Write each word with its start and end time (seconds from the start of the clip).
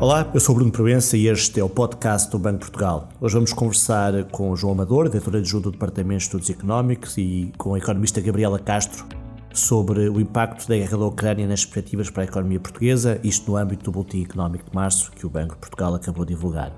Olá, 0.00 0.26
eu 0.32 0.40
sou 0.40 0.54
Bruno 0.54 0.72
Proença 0.72 1.14
e 1.14 1.26
este 1.26 1.60
é 1.60 1.62
o 1.62 1.68
podcast 1.68 2.30
do 2.30 2.38
Banco 2.38 2.60
Portugal. 2.60 3.10
Hoje 3.20 3.34
vamos 3.34 3.52
conversar 3.52 4.24
com 4.30 4.56
João 4.56 4.72
Amador, 4.72 5.10
diretor 5.10 5.36
adjunto 5.36 5.64
do 5.64 5.72
Departamento 5.72 6.16
de 6.16 6.24
Estudos 6.24 6.48
Económicos, 6.48 7.18
e 7.18 7.52
com 7.58 7.74
a 7.74 7.78
economista 7.78 8.18
Gabriela 8.18 8.58
Castro 8.58 9.04
sobre 9.52 10.08
o 10.08 10.18
impacto 10.18 10.66
da 10.66 10.74
guerra 10.74 10.96
da 10.96 11.04
Ucrânia 11.04 11.46
nas 11.46 11.66
perspectivas 11.66 12.08
para 12.08 12.22
a 12.22 12.24
economia 12.24 12.58
portuguesa, 12.58 13.20
isto 13.22 13.50
no 13.50 13.58
âmbito 13.58 13.84
do 13.84 13.92
Boletim 13.92 14.22
Económico 14.22 14.70
de 14.70 14.74
Março 14.74 15.12
que 15.12 15.26
o 15.26 15.28
Banco 15.28 15.52
de 15.52 15.60
Portugal 15.60 15.94
acabou 15.94 16.24
de 16.24 16.32
divulgar. 16.34 16.72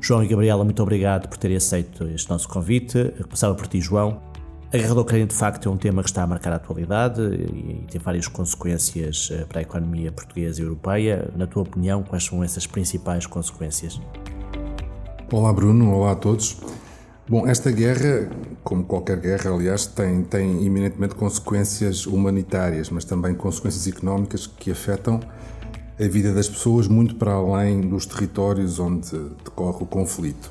João 0.00 0.24
e 0.24 0.26
Gabriela, 0.26 0.64
muito 0.64 0.82
obrigado 0.82 1.28
por 1.28 1.36
terem 1.36 1.58
aceito 1.58 2.04
este 2.08 2.30
nosso 2.30 2.48
convite. 2.48 3.12
Começava 3.24 3.54
por 3.54 3.66
ti, 3.66 3.82
João. 3.82 4.31
A 4.72 4.78
guerra 4.78 4.94
da 4.94 5.02
Ucrânia, 5.02 5.26
de 5.26 5.34
facto, 5.34 5.68
é 5.68 5.70
um 5.70 5.76
tema 5.76 6.02
que 6.02 6.08
está 6.08 6.22
a 6.22 6.26
marcar 6.26 6.50
a 6.50 6.56
atualidade 6.56 7.20
e 7.20 7.86
tem 7.90 8.00
várias 8.00 8.26
consequências 8.26 9.28
eh, 9.30 9.44
para 9.44 9.58
a 9.58 9.62
economia 9.62 10.10
portuguesa 10.10 10.62
e 10.62 10.64
europeia. 10.64 11.30
Na 11.36 11.46
tua 11.46 11.62
opinião, 11.62 12.02
quais 12.02 12.24
são 12.24 12.42
essas 12.42 12.66
principais 12.66 13.26
consequências? 13.26 14.00
Olá, 15.30 15.52
Bruno. 15.52 15.92
Olá 15.92 16.12
a 16.12 16.16
todos. 16.16 16.56
Bom, 17.28 17.46
esta 17.46 17.70
guerra, 17.70 18.30
como 18.64 18.82
qualquer 18.84 19.20
guerra, 19.20 19.50
aliás, 19.50 19.84
tem, 19.84 20.22
tem 20.24 20.64
eminentemente 20.64 21.16
consequências 21.16 22.06
humanitárias, 22.06 22.88
mas 22.88 23.04
também 23.04 23.34
consequências 23.34 23.86
económicas 23.86 24.46
que 24.46 24.70
afetam 24.70 25.20
a 26.00 26.08
vida 26.08 26.32
das 26.32 26.48
pessoas 26.48 26.88
muito 26.88 27.16
para 27.16 27.32
além 27.34 27.82
dos 27.82 28.06
territórios 28.06 28.78
onde 28.78 29.10
decorre 29.44 29.82
o 29.82 29.86
conflito. 29.86 30.50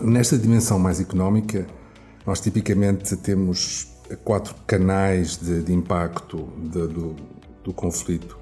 Nesta 0.00 0.38
dimensão 0.38 0.78
mais 0.78 1.00
económica, 1.00 1.66
nós 2.26 2.40
tipicamente 2.40 3.16
temos 3.16 3.88
quatro 4.24 4.54
canais 4.66 5.36
de, 5.36 5.62
de 5.62 5.72
impacto 5.72 6.48
de, 6.58 6.86
do, 6.86 7.14
do 7.62 7.72
conflito. 7.72 8.36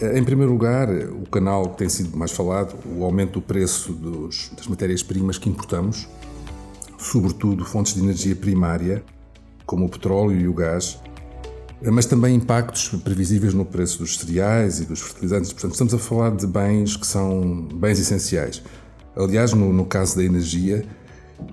Em 0.00 0.22
primeiro 0.22 0.52
lugar, 0.52 0.88
o 0.90 1.26
canal 1.30 1.70
que 1.70 1.78
tem 1.78 1.88
sido 1.88 2.16
mais 2.16 2.30
falado, 2.30 2.76
o 2.86 3.04
aumento 3.04 3.34
do 3.34 3.42
preço 3.42 3.92
dos, 3.92 4.50
das 4.54 4.66
matérias-primas 4.66 5.38
que 5.38 5.48
importamos, 5.48 6.06
sobretudo 6.98 7.64
fontes 7.64 7.94
de 7.94 8.00
energia 8.00 8.36
primária, 8.36 9.02
como 9.64 9.86
o 9.86 9.88
petróleo 9.88 10.38
e 10.38 10.46
o 10.46 10.52
gás, 10.52 11.00
mas 11.82 12.06
também 12.06 12.34
impactos 12.34 12.88
previsíveis 13.02 13.54
no 13.54 13.64
preço 13.64 13.98
dos 13.98 14.18
cereais 14.18 14.80
e 14.80 14.84
dos 14.84 15.00
fertilizantes. 15.00 15.52
Portanto, 15.52 15.72
estamos 15.72 15.94
a 15.94 15.98
falar 15.98 16.36
de 16.36 16.46
bens 16.46 16.96
que 16.96 17.06
são 17.06 17.62
bens 17.74 17.98
essenciais. 17.98 18.62
Aliás, 19.14 19.52
no, 19.54 19.72
no 19.72 19.86
caso 19.86 20.16
da 20.16 20.24
energia, 20.24 20.84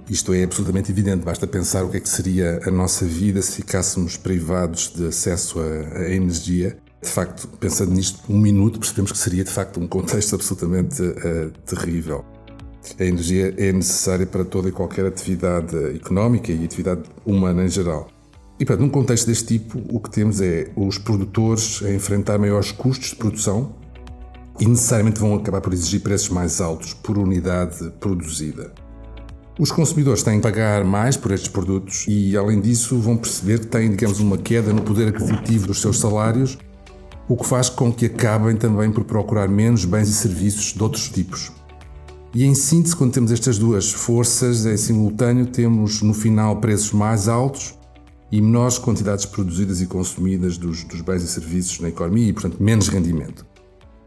isto 0.10 0.34
é 0.34 0.44
absolutamente 0.44 0.92
evidente, 0.92 1.24
basta 1.24 1.48
pensar 1.48 1.84
o 1.84 1.90
que 1.90 1.98
é 1.98 2.00
que 2.00 2.10
seria 2.10 2.60
a 2.66 2.72
nossa 2.72 3.06
vida 3.06 3.42
se 3.42 3.54
ficássemos 3.54 4.18
privados 4.18 4.92
de 4.94 5.08
acesso 5.08 5.60
à 5.60 6.10
energia. 6.10 6.78
De 7.02 7.10
facto, 7.10 7.48
pensando 7.60 7.92
nisto 7.92 8.20
um 8.30 8.38
minuto, 8.38 8.80
percebemos 8.80 9.12
que 9.12 9.18
seria 9.18 9.44
de 9.44 9.52
facto 9.52 9.80
um 9.80 9.88
contexto 9.88 10.36
absolutamente 10.36 11.02
uh, 11.02 11.52
terrível. 11.66 12.24
A 13.00 13.04
energia 13.04 13.54
é 13.58 13.72
necessária 13.72 14.26
para 14.26 14.44
toda 14.44 14.70
e 14.70 14.72
qualquer 14.72 15.06
atividade 15.06 15.76
económica 15.96 16.52
e 16.52 16.64
atividade 16.64 17.04
humana 17.26 17.64
em 17.64 17.70
geral. 17.70 18.10
E, 18.60 18.66
portanto, 18.66 18.86
num 18.86 18.90
contexto 18.90 19.28
deste 19.28 19.60
tipo, 19.60 19.82
o 19.90 20.00
que 20.00 20.10
temos 20.10 20.40
é 20.40 20.72
os 20.76 20.98
produtores 20.98 21.82
a 21.84 21.92
enfrentar 21.92 22.38
maiores 22.38 22.72
custos 22.72 23.10
de 23.10 23.16
produção 23.16 23.74
e 24.60 24.68
necessariamente 24.68 25.20
vão 25.20 25.34
acabar 25.36 25.62
por 25.62 25.74
exigir 25.74 26.02
preços 26.02 26.30
mais 26.30 26.62
altos 26.62 26.94
por 26.94 27.18
unidade 27.18 27.92
produzida. 28.00 28.72
Os 29.60 29.72
consumidores 29.72 30.24
têm 30.24 30.38
que 30.38 30.42
pagar 30.42 30.84
mais 30.84 31.16
por 31.16 31.32
estes 31.32 31.48
produtos 31.48 32.06
e, 32.08 32.36
além 32.36 32.60
disso, 32.60 32.98
vão 32.98 33.16
perceber 33.16 33.60
que 33.60 33.68
têm, 33.68 33.92
digamos, 33.92 34.20
uma 34.20 34.36
queda 34.36 34.74
no 34.74 34.82
poder 34.82 35.10
aquisitivo 35.10 35.68
dos 35.68 35.80
seus 35.80 36.00
salários, 36.00 36.58
o 37.28 37.38
que 37.38 37.46
faz 37.46 37.70
com 37.70 37.94
que 37.94 38.08
acabem 38.08 38.56
também 38.56 38.92
por 38.92 39.04
procurar 39.04 39.48
menos 39.48 39.86
bens 39.86 40.10
e 40.10 40.14
serviços 40.14 40.74
de 40.74 40.82
outros 40.82 41.08
tipos. 41.08 41.52
E 42.34 42.44
em 42.46 42.56
síntese, 42.56 42.96
quando 42.96 43.14
temos 43.14 43.32
estas 43.32 43.60
duas 43.60 43.92
forças 43.92 44.66
em 44.66 44.76
simultâneo, 44.76 45.46
temos 45.46 46.02
no 46.02 46.16
final 46.16 46.60
preços 46.60 46.92
mais 46.92 47.28
altos 47.28 47.76
e 48.32 48.42
menores 48.42 48.80
quantidades 48.80 49.28
produzidas 49.28 49.82
e 49.82 49.86
consumidas 49.86 50.58
dos, 50.58 50.84
dos 50.84 51.02
bens 51.02 51.22
e 51.22 51.28
serviços 51.28 51.80
na 51.80 51.90
economia 51.90 52.30
e, 52.30 52.34
portanto, 52.34 52.58
menos 52.60 52.88
rendimento. 52.88 53.46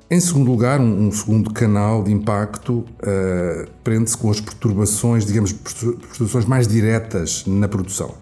Em 0.08 0.20
segundo 0.20 0.48
lugar, 0.48 0.80
um, 0.80 1.08
um 1.08 1.10
segundo 1.10 1.52
canal 1.52 2.04
de 2.04 2.12
impacto 2.12 2.74
uh, 2.74 3.68
prende-se 3.82 4.16
com 4.16 4.30
as 4.30 4.40
perturbações, 4.40 5.26
digamos, 5.26 5.52
perturbações 5.52 6.44
mais 6.44 6.68
diretas 6.68 7.44
na 7.44 7.66
produção. 7.66 8.14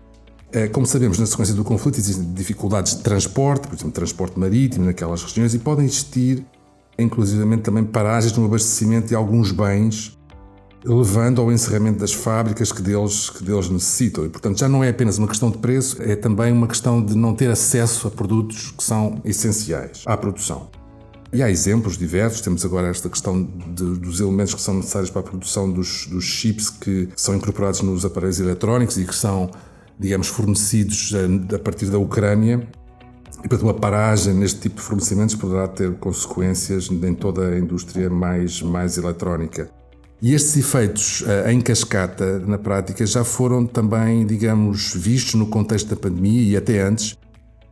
Uh, 0.48 0.70
como 0.72 0.86
sabemos, 0.86 1.18
na 1.18 1.26
sequência 1.26 1.54
do 1.54 1.62
conflito 1.62 1.98
existem 1.98 2.32
dificuldades 2.32 2.96
de 2.96 3.02
transporte, 3.02 3.68
por 3.68 3.74
exemplo, 3.74 3.92
transporte 3.92 4.38
marítimo 4.38 4.86
naquelas 4.86 5.22
regiões, 5.22 5.52
e 5.52 5.58
podem 5.58 5.84
existir, 5.84 6.42
inclusivamente, 6.98 7.64
também 7.64 7.84
paragens 7.84 8.34
no 8.34 8.46
abastecimento 8.46 9.08
de 9.08 9.14
alguns 9.14 9.52
bens, 9.52 10.18
levando 10.86 11.42
ao 11.42 11.52
encerramento 11.52 11.98
das 11.98 12.14
fábricas 12.14 12.72
que 12.72 12.80
deles, 12.80 13.28
que 13.28 13.44
deles 13.44 13.68
necessitam. 13.68 14.24
E, 14.24 14.30
portanto, 14.30 14.58
já 14.58 14.70
não 14.70 14.82
é 14.82 14.88
apenas 14.88 15.18
uma 15.18 15.28
questão 15.28 15.50
de 15.50 15.58
preço, 15.58 16.00
é 16.00 16.16
também 16.16 16.50
uma 16.50 16.66
questão 16.66 17.04
de 17.04 17.14
não 17.14 17.34
ter 17.34 17.50
acesso 17.50 18.08
a 18.08 18.10
produtos 18.10 18.70
que 18.70 18.82
são 18.82 19.20
essenciais 19.22 20.02
à 20.06 20.16
produção. 20.16 20.70
E 21.34 21.42
há 21.42 21.50
exemplos 21.50 21.98
diversos. 21.98 22.40
Temos 22.40 22.64
agora 22.64 22.86
esta 22.86 23.08
questão 23.08 23.42
de, 23.42 23.98
dos 23.98 24.20
elementos 24.20 24.54
que 24.54 24.60
são 24.60 24.74
necessários 24.74 25.10
para 25.10 25.20
a 25.20 25.24
produção 25.24 25.68
dos, 25.68 26.06
dos 26.06 26.22
chips 26.22 26.70
que 26.70 27.08
são 27.16 27.34
incorporados 27.34 27.80
nos 27.80 28.04
aparelhos 28.04 28.38
eletrónicos 28.38 28.96
e 28.98 29.04
que 29.04 29.14
são, 29.14 29.50
digamos, 29.98 30.28
fornecidos 30.28 31.12
a, 31.12 31.56
a 31.56 31.58
partir 31.58 31.86
da 31.86 31.98
Ucrânia. 31.98 32.64
E, 33.44 33.48
portanto, 33.48 33.64
uma 33.64 33.74
paragem 33.74 34.32
neste 34.32 34.60
tipo 34.60 34.76
de 34.76 34.82
fornecimentos 34.82 35.34
poderá 35.34 35.66
ter 35.66 35.92
consequências 35.94 36.88
em 36.88 37.14
toda 37.14 37.48
a 37.48 37.58
indústria 37.58 38.08
mais, 38.08 38.62
mais 38.62 38.96
eletrónica. 38.96 39.68
E 40.22 40.32
estes 40.32 40.56
efeitos 40.56 41.22
uh, 41.22 41.50
em 41.50 41.60
cascata, 41.60 42.38
na 42.38 42.58
prática, 42.58 43.04
já 43.04 43.24
foram 43.24 43.66
também, 43.66 44.24
digamos, 44.24 44.94
vistos 44.94 45.34
no 45.34 45.48
contexto 45.48 45.88
da 45.88 45.96
pandemia 45.96 46.42
e 46.42 46.56
até 46.56 46.80
antes, 46.80 47.18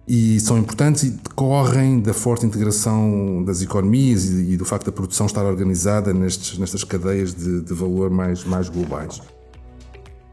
e 0.07 0.41
são 0.41 0.59
importantes 0.59 1.05
e 1.05 1.11
decorrem 1.11 2.01
da 2.01 2.13
forte 2.13 2.45
integração 2.45 3.43
das 3.45 3.63
economias 3.63 4.25
e, 4.25 4.53
e 4.53 4.57
do 4.57 4.65
facto 4.65 4.87
da 4.87 4.93
produção 4.93 5.27
estar 5.27 5.45
organizada 5.45 6.13
nestes, 6.13 6.59
nestas 6.59 6.83
cadeias 6.83 7.35
de, 7.35 7.61
de, 7.61 7.75
valor 7.75 8.11
mais, 8.11 8.45
mais 8.45 8.69
globais. 8.69 9.21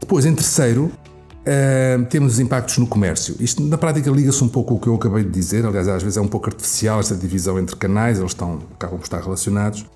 Depois, 0.00 0.26
em 0.26 0.34
terceiro, 0.34 0.84
uh, 0.86 2.04
temos 2.06 2.34
os 2.34 2.40
impactos 2.40 2.78
no 2.78 2.86
comércio. 2.86 3.36
Isto, 3.38 3.62
na 3.62 3.78
prática, 3.78 4.10
liga-se 4.10 4.42
um 4.42 4.48
pouco 4.48 4.74
ao 4.74 4.80
que 4.80 4.88
eu 4.88 4.94
acabei 4.94 5.22
de 5.22 5.30
dizer, 5.30 5.64
aliás, 5.64 5.86
às 5.86 6.02
vezes 6.02 6.16
é 6.16 6.20
um 6.20 6.28
pouco 6.28 6.48
artificial 6.48 6.98
esta 6.98 7.14
divisão 7.14 7.58
entre 7.58 7.76
canais, 7.76 8.18
eles 8.18 8.32
estão, 8.32 8.58
acabam 8.74 8.98
por 8.98 9.04
estar 9.04 9.22
relacionados. 9.22 9.86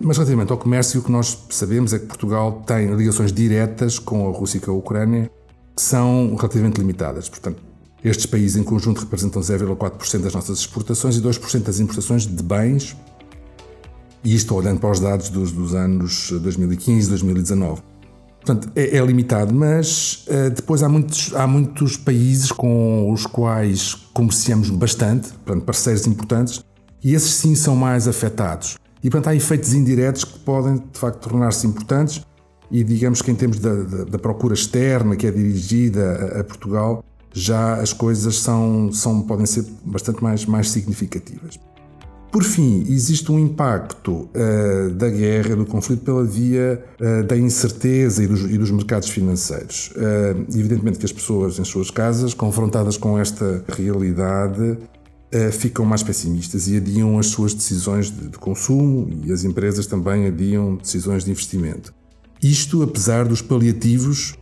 Mas 0.00 0.16
relativamente 0.16 0.52
ao 0.52 0.58
comércio, 0.58 1.00
o 1.00 1.02
que 1.02 1.10
nós 1.10 1.46
sabemos 1.50 1.92
é 1.92 1.98
que 1.98 2.06
Portugal 2.06 2.62
tem 2.64 2.94
ligações 2.94 3.32
diretas 3.32 3.98
com 3.98 4.28
a 4.28 4.32
Rússia 4.32 4.58
e 4.58 4.60
com 4.60 4.70
a 4.70 4.74
Ucrânia 4.74 5.30
que 5.74 5.82
são 5.82 6.34
relativamente 6.36 6.78
limitadas. 6.78 7.28
Portanto, 7.28 7.67
estes 8.04 8.26
países 8.26 8.56
em 8.56 8.62
conjunto 8.62 9.00
representam 9.00 9.42
0,4% 9.42 10.20
das 10.20 10.34
nossas 10.34 10.58
exportações 10.60 11.16
e 11.16 11.22
2% 11.22 11.62
das 11.62 11.80
importações 11.80 12.26
de 12.26 12.42
bens, 12.42 12.96
e 14.22 14.34
isto 14.34 14.54
olhando 14.54 14.80
para 14.80 14.90
os 14.90 15.00
dados 15.00 15.28
dos, 15.28 15.52
dos 15.52 15.74
anos 15.74 16.30
2015 16.30 17.06
e 17.06 17.10
2019. 17.10 17.82
Portanto, 18.40 18.70
é, 18.74 18.96
é, 18.96 19.04
limitado, 19.04 19.52
mas 19.52 20.26
uh, 20.28 20.50
depois 20.50 20.82
há 20.82 20.88
muitos, 20.88 21.34
há 21.34 21.46
muitos 21.46 21.96
países 21.96 22.50
com 22.50 23.12
os 23.12 23.26
quais 23.26 23.94
comerciamos 24.14 24.70
bastante, 24.70 25.32
portanto, 25.44 25.64
parceiros 25.64 26.06
importantes, 26.06 26.64
e 27.02 27.14
esses 27.14 27.34
sim 27.34 27.54
são 27.54 27.76
mais 27.76 28.08
afetados. 28.08 28.76
E, 29.02 29.10
portanto, 29.10 29.28
há 29.28 29.34
efeitos 29.34 29.74
indiretos 29.74 30.24
que 30.24 30.38
podem, 30.40 30.76
de 30.76 30.98
facto, 30.98 31.28
tornar-se 31.28 31.66
importantes 31.66 32.22
e, 32.70 32.82
digamos 32.82 33.22
que 33.22 33.30
em 33.30 33.34
termos 33.34 33.58
da, 33.60 33.74
da, 33.74 34.04
da 34.04 34.18
procura 34.18 34.54
externa 34.54 35.14
que 35.14 35.26
é 35.26 35.30
dirigida 35.30 36.34
a, 36.36 36.40
a 36.40 36.44
Portugal, 36.44 37.04
já 37.38 37.74
as 37.74 37.92
coisas 37.92 38.36
são, 38.40 38.92
são, 38.92 39.22
podem 39.22 39.46
ser 39.46 39.64
bastante 39.84 40.22
mais, 40.22 40.44
mais 40.44 40.70
significativas. 40.70 41.58
Por 42.30 42.44
fim, 42.44 42.84
existe 42.88 43.32
um 43.32 43.38
impacto 43.38 44.28
uh, 44.34 44.90
da 44.90 45.08
guerra, 45.08 45.56
do 45.56 45.64
conflito, 45.64 46.04
pela 46.04 46.22
via 46.24 46.84
uh, 47.00 47.24
da 47.24 47.36
incerteza 47.36 48.22
e 48.22 48.26
dos, 48.26 48.42
e 48.42 48.58
dos 48.58 48.70
mercados 48.70 49.08
financeiros. 49.08 49.90
Uh, 49.96 50.44
evidentemente 50.54 50.98
que 50.98 51.06
as 51.06 51.12
pessoas 51.12 51.58
em 51.58 51.64
suas 51.64 51.90
casas, 51.90 52.34
confrontadas 52.34 52.98
com 52.98 53.18
esta 53.18 53.64
realidade, 53.68 54.78
ficam 55.52 55.84
mais 55.84 56.02
pessimistas 56.02 56.68
e 56.68 56.78
adiam 56.78 57.18
as 57.18 57.26
suas 57.26 57.52
decisões 57.52 58.10
de, 58.10 58.28
de 58.28 58.38
consumo 58.38 59.10
e 59.26 59.30
as 59.30 59.44
empresas 59.44 59.84
também 59.84 60.26
adiam 60.26 60.76
decisões 60.76 61.22
de 61.22 61.30
investimento. 61.30 61.92
Isto 62.42 62.82
apesar 62.82 63.28
dos 63.28 63.42
paliativos 63.42 64.38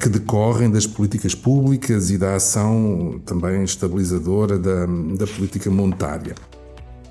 que 0.00 0.08
decorrem 0.08 0.70
das 0.70 0.86
políticas 0.86 1.34
públicas 1.34 2.10
e 2.10 2.18
da 2.18 2.36
ação 2.36 3.20
também 3.24 3.64
estabilizadora 3.64 4.58
da, 4.58 4.84
da 4.84 5.26
política 5.26 5.70
monetária. 5.70 6.34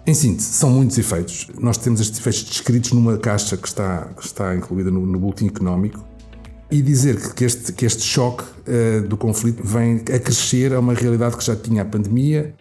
Em 0.08 0.14
síntese, 0.14 0.54
são 0.54 0.70
muitos 0.70 0.98
efeitos. 0.98 1.50
Nós 1.60 1.78
temos 1.78 2.00
estes 2.00 2.18
efeitos 2.18 2.46
descritos 2.46 2.94
numa 2.94 3.18
caixa 3.18 3.58
que 3.58 3.68
está, 3.68 4.06
que 4.18 4.26
está 4.26 4.56
incluída 4.56 4.90
no, 4.90 5.06
no 5.06 5.20
boletim 5.20 5.48
económico. 5.48 6.02
E 6.72 6.82
dizer 6.82 7.34
que 7.34 7.44
este, 7.44 7.74
que 7.74 7.86
este 7.86 8.04
choque 8.04 8.44
uh, 8.44 9.06
do 9.06 9.18
conflito 9.18 9.62
vem 9.62 9.98
a 9.98 10.20
crescer 10.20 10.74
a 10.74 10.80
uma 10.80 10.94
realidade 10.94 11.36
que 11.36 11.44
já 11.44 11.58
tinha 11.58 11.82
a 11.82 11.86
pandemia 11.86 12.56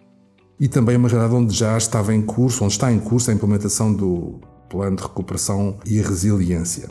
e 0.59 0.67
também 0.67 0.97
uma 0.97 1.07
realidade 1.07 1.35
onde 1.35 1.55
já 1.55 1.77
estava 1.77 2.13
em 2.13 2.21
curso, 2.21 2.65
onde 2.65 2.73
está 2.73 2.91
em 2.91 2.99
curso 2.99 3.31
a 3.31 3.33
implementação 3.33 3.93
do 3.93 4.41
plano 4.69 4.97
de 4.97 5.03
recuperação 5.03 5.77
e 5.85 6.01
resiliência. 6.01 6.89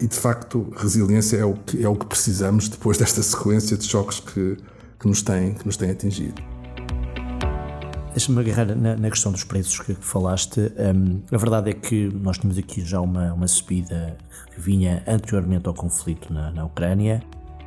E 0.00 0.08
de 0.08 0.16
facto, 0.16 0.72
resiliência 0.76 1.36
é 1.36 1.44
o 1.44 1.54
que, 1.54 1.82
é 1.82 1.88
o 1.88 1.94
que 1.94 2.06
precisamos 2.06 2.68
depois 2.68 2.98
desta 2.98 3.22
sequência 3.22 3.76
de 3.76 3.84
choques 3.84 4.20
que, 4.20 4.56
que, 4.98 5.06
nos, 5.06 5.22
têm, 5.22 5.54
que 5.54 5.64
nos 5.64 5.76
têm 5.76 5.90
atingido. 5.90 6.42
Deixa-me 8.10 8.40
agarrar 8.40 8.76
na, 8.76 8.96
na, 8.96 9.10
questão 9.10 9.32
dos 9.32 9.42
preços 9.42 9.80
que, 9.80 9.94
que 9.94 10.04
falaste. 10.04 10.60
Um, 10.60 11.20
a 11.32 11.36
verdade 11.36 11.70
é 11.70 11.72
que 11.72 12.08
nós 12.14 12.38
temos 12.38 12.56
aqui 12.58 12.84
já 12.84 13.00
uma, 13.00 13.32
uma 13.32 13.48
subida 13.48 14.16
que 14.54 14.60
vinha 14.60 15.02
anteriormente 15.06 15.66
ao 15.66 15.74
conflito 15.74 16.32
na, 16.32 16.50
na 16.52 16.64
Ucrânia. 16.64 17.22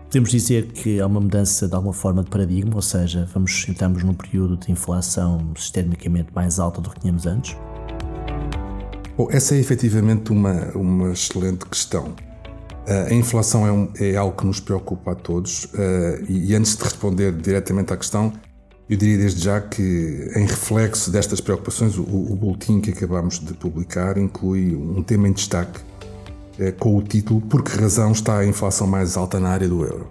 Podemos 0.05 0.29
dizer 0.29 0.67
que 0.71 1.01
há 1.01 1.05
uma 1.05 1.19
mudança 1.19 1.67
de 1.67 1.75
alguma 1.75 1.93
forma 1.93 2.23
de 2.23 2.29
paradigma, 2.29 2.75
ou 2.75 2.81
seja, 2.81 3.27
vamos 3.33 3.67
entramos 3.67 4.03
num 4.03 4.13
período 4.13 4.55
de 4.55 4.71
inflação 4.71 5.51
sistemicamente 5.57 6.29
mais 6.33 6.59
alta 6.59 6.79
do 6.79 6.89
que 6.89 7.01
tínhamos 7.01 7.25
antes? 7.25 7.57
Bom, 9.17 9.27
essa 9.31 9.55
é 9.55 9.57
efetivamente 9.57 10.31
uma, 10.31 10.71
uma 10.75 11.11
excelente 11.11 11.65
questão. 11.65 12.15
Uh, 12.87 13.09
a 13.09 13.13
inflação 13.15 13.65
é, 13.65 13.71
um, 13.71 13.89
é, 13.99 14.15
algo 14.15 14.37
que 14.37 14.45
nos 14.45 14.59
preocupa 14.59 15.13
a 15.13 15.15
todos 15.15 15.65
uh, 15.65 16.23
e, 16.29 16.51
e, 16.51 16.55
antes 16.55 16.77
de 16.77 16.83
responder 16.83 17.31
diretamente 17.31 17.91
à 17.91 17.97
questão, 17.97 18.31
eu 18.87 18.95
diria 18.95 19.17
desde 19.17 19.43
já 19.43 19.59
que, 19.59 20.31
em 20.35 20.45
reflexo 20.45 21.09
destas 21.09 21.41
preocupações, 21.41 21.97
o, 21.97 22.03
o 22.03 22.35
boletim 22.35 22.79
que 22.79 22.91
acabamos 22.91 23.39
de 23.39 23.55
publicar 23.55 24.19
inclui 24.19 24.75
um 24.75 25.01
tema 25.01 25.27
em 25.27 25.33
destaque 25.33 25.81
é, 26.59 26.71
com 26.71 26.95
o 26.95 27.01
título 27.01 27.41
Por 27.41 27.63
que 27.63 27.75
razão 27.75 28.11
está 28.11 28.37
a 28.37 28.45
inflação 28.45 28.85
mais 28.85 29.17
alta 29.17 29.39
na 29.39 29.49
área 29.49 29.67
do 29.67 29.83
euro? 29.83 30.07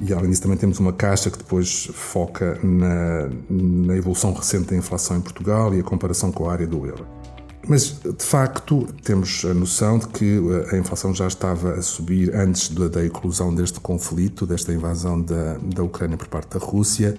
E 0.00 0.14
além 0.14 0.30
disso, 0.30 0.40
também 0.40 0.56
temos 0.56 0.80
uma 0.80 0.94
caixa 0.94 1.30
que 1.30 1.36
depois 1.36 1.90
foca 1.92 2.58
na, 2.62 3.28
na 3.50 3.94
evolução 3.94 4.32
recente 4.32 4.70
da 4.70 4.76
inflação 4.76 5.18
em 5.18 5.20
Portugal 5.20 5.74
e 5.74 5.80
a 5.80 5.82
comparação 5.82 6.32
com 6.32 6.48
a 6.48 6.52
área 6.54 6.66
do 6.66 6.86
euro. 6.86 7.19
Mas, 7.68 8.00
de 8.00 8.24
facto, 8.24 8.88
temos 9.04 9.44
a 9.44 9.52
noção 9.52 9.98
de 9.98 10.08
que 10.08 10.40
a 10.72 10.76
inflação 10.78 11.14
já 11.14 11.28
estava 11.28 11.74
a 11.74 11.82
subir 11.82 12.34
antes 12.34 12.68
da 12.70 13.04
eclosão 13.04 13.54
deste 13.54 13.78
conflito, 13.80 14.46
desta 14.46 14.72
invasão 14.72 15.20
da, 15.20 15.58
da 15.58 15.82
Ucrânia 15.82 16.16
por 16.16 16.26
parte 16.26 16.58
da 16.58 16.64
Rússia 16.64 17.18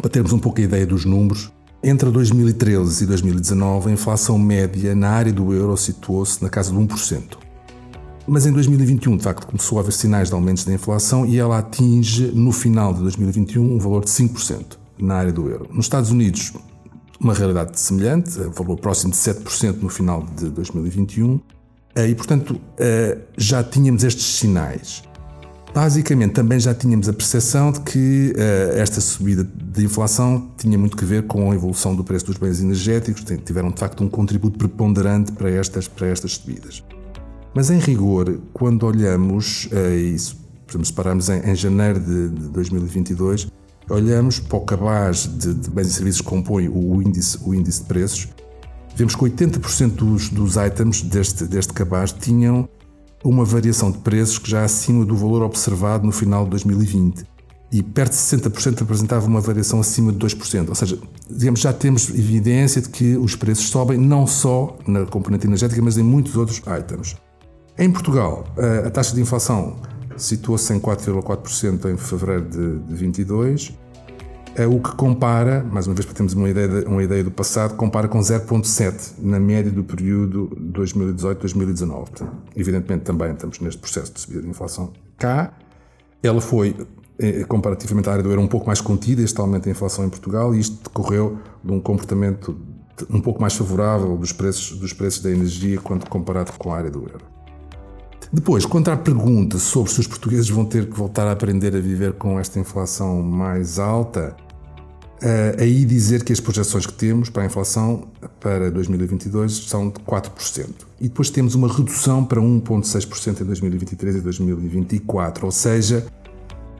para 0.00 0.10
termos 0.10 0.32
um 0.32 0.38
pouco 0.38 0.60
a 0.60 0.64
ideia 0.64 0.86
dos 0.86 1.04
números, 1.04 1.52
entre 1.82 2.10
2013 2.10 3.04
e 3.04 3.06
2019 3.06 3.90
a 3.90 3.92
inflação 3.92 4.38
média 4.38 4.94
na 4.94 5.10
área 5.10 5.32
do 5.32 5.52
euro 5.52 5.76
situou-se 5.76 6.42
na 6.42 6.48
casa 6.48 6.72
de 6.72 6.78
1%. 6.78 7.38
Mas 8.26 8.46
em 8.46 8.52
2021, 8.52 9.16
de 9.16 9.22
facto, 9.22 9.46
começou 9.46 9.78
a 9.78 9.80
haver 9.80 9.92
sinais 9.92 10.28
de 10.28 10.34
aumentos 10.34 10.64
da 10.64 10.72
inflação 10.72 11.24
e 11.24 11.38
ela 11.38 11.58
atinge, 11.58 12.30
no 12.34 12.52
final 12.52 12.92
de 12.92 13.00
2021, 13.00 13.74
um 13.74 13.78
valor 13.78 14.04
de 14.04 14.10
5% 14.10 14.76
na 14.98 15.14
área 15.14 15.32
do 15.32 15.48
euro. 15.48 15.68
Nos 15.72 15.86
Estados 15.86 16.10
Unidos, 16.10 16.52
uma 17.20 17.34
realidade 17.34 17.78
semelhante, 17.78 18.38
um 18.40 18.50
valor 18.50 18.78
próximo 18.78 19.12
de 19.12 19.18
7% 19.18 19.80
no 19.80 19.88
final 19.88 20.24
de 20.36 20.48
2021, 20.50 21.40
e, 21.96 22.14
portanto, 22.14 22.60
eh, 22.78 23.18
já 23.36 23.64
tínhamos 23.64 24.04
estes 24.04 24.24
sinais. 24.24 25.02
Basicamente, 25.74 26.32
também 26.32 26.60
já 26.60 26.72
tínhamos 26.72 27.08
a 27.08 27.12
percepção 27.12 27.72
de 27.72 27.80
que 27.80 28.32
esta 28.74 29.00
subida 29.00 29.44
de 29.44 29.84
inflação 29.84 30.50
tinha 30.56 30.78
muito 30.78 30.96
que 30.96 31.04
ver 31.04 31.26
com 31.26 31.50
a 31.50 31.54
evolução 31.54 31.94
do 31.94 32.04
preço 32.04 32.26
dos 32.26 32.36
bens 32.36 32.60
energéticos, 32.60 33.24
tiveram 33.44 33.70
de 33.70 33.78
facto 33.78 34.02
um 34.02 34.08
contributo 34.08 34.56
preponderante 34.56 35.32
para 35.32 35.50
estas, 35.50 35.88
para 35.88 36.06
estas 36.06 36.34
subidas. 36.34 36.82
Mas 37.54 37.70
em 37.70 37.78
rigor, 37.78 38.38
quando 38.52 38.84
olhamos, 38.84 39.68
uh, 39.72 39.94
isso, 39.96 40.36
por 40.66 40.72
exemplo, 40.72 40.86
se 40.86 40.92
pararmos 40.92 41.28
em, 41.28 41.54
janeiro 41.54 41.98
de, 41.98 42.28
2022, 42.50 43.48
olhamos 43.88 44.38
para 44.38 44.58
o 44.58 44.60
cabaz 44.60 45.26
de, 45.26 45.54
de, 45.54 45.70
bens 45.70 45.88
e 45.88 45.92
serviços 45.92 46.20
que 46.20 46.26
compõe 46.26 46.68
o 46.68 47.02
índice, 47.02 47.38
o 47.42 47.54
índice 47.54 47.80
de 47.80 47.86
preços, 47.86 48.28
vemos 48.94 49.14
que 49.14 49.22
80% 49.22 49.90
dos, 49.92 50.28
dos 50.28 50.56
itens 50.56 51.02
deste, 51.02 51.44
deste 51.44 51.72
cabaz 51.72 52.12
tinham 52.12 52.68
uma 53.24 53.44
variação 53.44 53.90
de 53.90 53.98
preços 53.98 54.38
que 54.38 54.50
já 54.50 54.64
acima 54.64 55.04
do 55.04 55.16
valor 55.16 55.42
observado 55.42 56.06
no 56.06 56.12
final 56.12 56.44
de 56.44 56.50
2020 56.50 57.24
e 57.70 57.82
perto 57.82 58.12
de 58.12 58.18
60% 58.18 58.78
representava 58.78 59.26
uma 59.26 59.40
variação 59.40 59.80
acima 59.80 60.12
de 60.12 60.18
2%. 60.18 60.68
Ou 60.68 60.74
seja, 60.74 60.98
digamos, 61.30 61.60
já 61.60 61.72
temos 61.72 62.08
evidência 62.10 62.80
de 62.80 62.88
que 62.88 63.16
os 63.16 63.36
preços 63.36 63.68
sobem 63.68 63.98
não 63.98 64.26
só 64.26 64.76
na 64.86 65.04
componente 65.04 65.46
energética, 65.46 65.80
mas 65.82 65.98
em 65.98 66.02
muitos 66.02 66.34
outros 66.36 66.62
itens. 66.78 67.16
Em 67.76 67.90
Portugal, 67.90 68.46
a 68.84 68.90
taxa 68.90 69.14
de 69.14 69.20
inflação 69.20 69.76
situa-se 70.18 70.72
em 70.74 70.80
4,4% 70.80 71.90
em 71.90 71.96
fevereiro 71.96 72.44
de 72.44 72.58
2022 72.58 73.78
é 74.58 74.66
o 74.66 74.80
que 74.80 74.90
compara, 74.96 75.62
mais 75.62 75.86
uma 75.86 75.94
vez 75.94 76.04
para 76.04 76.16
termos 76.16 76.32
uma 76.32 76.50
ideia, 76.50 76.84
uma 76.88 77.02
ideia 77.02 77.22
do 77.22 77.30
passado, 77.30 77.76
compara 77.76 78.08
com 78.08 78.18
0,7 78.18 79.12
na 79.20 79.38
média 79.38 79.70
do 79.70 79.84
período 79.84 80.50
2018-2019. 80.72 82.28
Evidentemente 82.56 83.04
também 83.04 83.32
estamos 83.32 83.60
neste 83.60 83.80
processo 83.80 84.12
de 84.12 84.20
subida 84.20 84.42
de 84.42 84.48
inflação 84.48 84.92
cá. 85.16 85.56
Ela 86.20 86.40
foi, 86.40 86.74
eh, 87.20 87.44
comparativamente 87.44 88.08
à 88.08 88.12
área 88.12 88.24
do 88.24 88.30
euro, 88.30 88.42
um 88.42 88.48
pouco 88.48 88.66
mais 88.66 88.80
contida, 88.80 89.22
este 89.22 89.40
aumento 89.40 89.66
da 89.66 89.70
inflação 89.70 90.04
em 90.04 90.08
Portugal, 90.08 90.52
e 90.52 90.58
isto 90.58 90.82
decorreu 90.82 91.38
de 91.62 91.72
um 91.72 91.80
comportamento 91.80 92.58
um 93.08 93.20
pouco 93.20 93.40
mais 93.40 93.54
favorável 93.54 94.16
dos 94.16 94.32
preços, 94.32 94.76
dos 94.76 94.92
preços 94.92 95.22
da 95.22 95.30
energia 95.30 95.78
quando 95.80 96.08
comparado 96.08 96.50
com 96.58 96.72
a 96.72 96.76
área 96.76 96.90
do 96.90 96.98
euro. 97.02 97.37
Depois, 98.32 98.66
quanto 98.66 98.90
à 98.90 98.96
pergunta 98.96 99.58
sobre 99.58 99.90
se 99.90 100.00
os 100.00 100.06
portugueses 100.06 100.50
vão 100.50 100.64
ter 100.64 100.86
que 100.86 100.96
voltar 100.96 101.26
a 101.26 101.32
aprender 101.32 101.74
a 101.74 101.80
viver 101.80 102.12
com 102.14 102.38
esta 102.38 102.58
inflação 102.58 103.22
mais 103.22 103.78
alta, 103.78 104.36
Uh, 105.18 105.60
aí 105.60 105.84
dizer 105.84 106.22
que 106.22 106.32
as 106.32 106.38
projeções 106.38 106.86
que 106.86 106.92
temos 106.92 107.28
para 107.28 107.42
a 107.42 107.46
inflação 107.46 108.06
para 108.38 108.70
2022 108.70 109.66
são 109.66 109.88
de 109.88 109.98
4%. 109.98 110.68
E 111.00 111.08
depois 111.08 111.28
temos 111.28 111.56
uma 111.56 111.66
redução 111.66 112.24
para 112.24 112.40
1,6% 112.40 113.40
em 113.40 113.44
2023 113.44 114.14
e 114.14 114.20
2024, 114.20 115.44
ou 115.44 115.50
seja, 115.50 116.06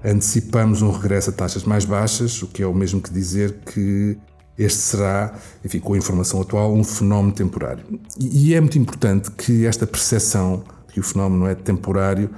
antecipamos 0.05 0.83
um 0.83 0.91
regresso 0.93 1.31
a 1.31 1.33
taxas 1.33 1.65
mais 1.65 1.85
baixas, 1.85 2.41
o 2.41 2.47
que 2.47 2.63
é 2.63 2.67
o 2.67 2.73
mesmo 2.73 3.01
que 3.01 3.13
dizer 3.13 3.57
que 3.67 4.17
este 4.57 4.79
será, 4.79 5.35
enfim, 5.65 5.81
com 5.81 5.95
a 5.95 5.99
informação 5.99 6.41
atual, 6.41 6.73
um 6.73 6.85
fenómeno 6.85 7.33
temporário. 7.33 7.85
E, 8.21 8.55
é 8.55 8.61
muito 8.61 8.79
importante 8.79 9.33
que 9.33 9.67
esta 9.67 9.85
percepção 9.85 10.63
que 10.99 11.01
o 11.01 11.05
fenómeno 11.05 11.47
é 11.47 11.55
temporário 11.55 12.31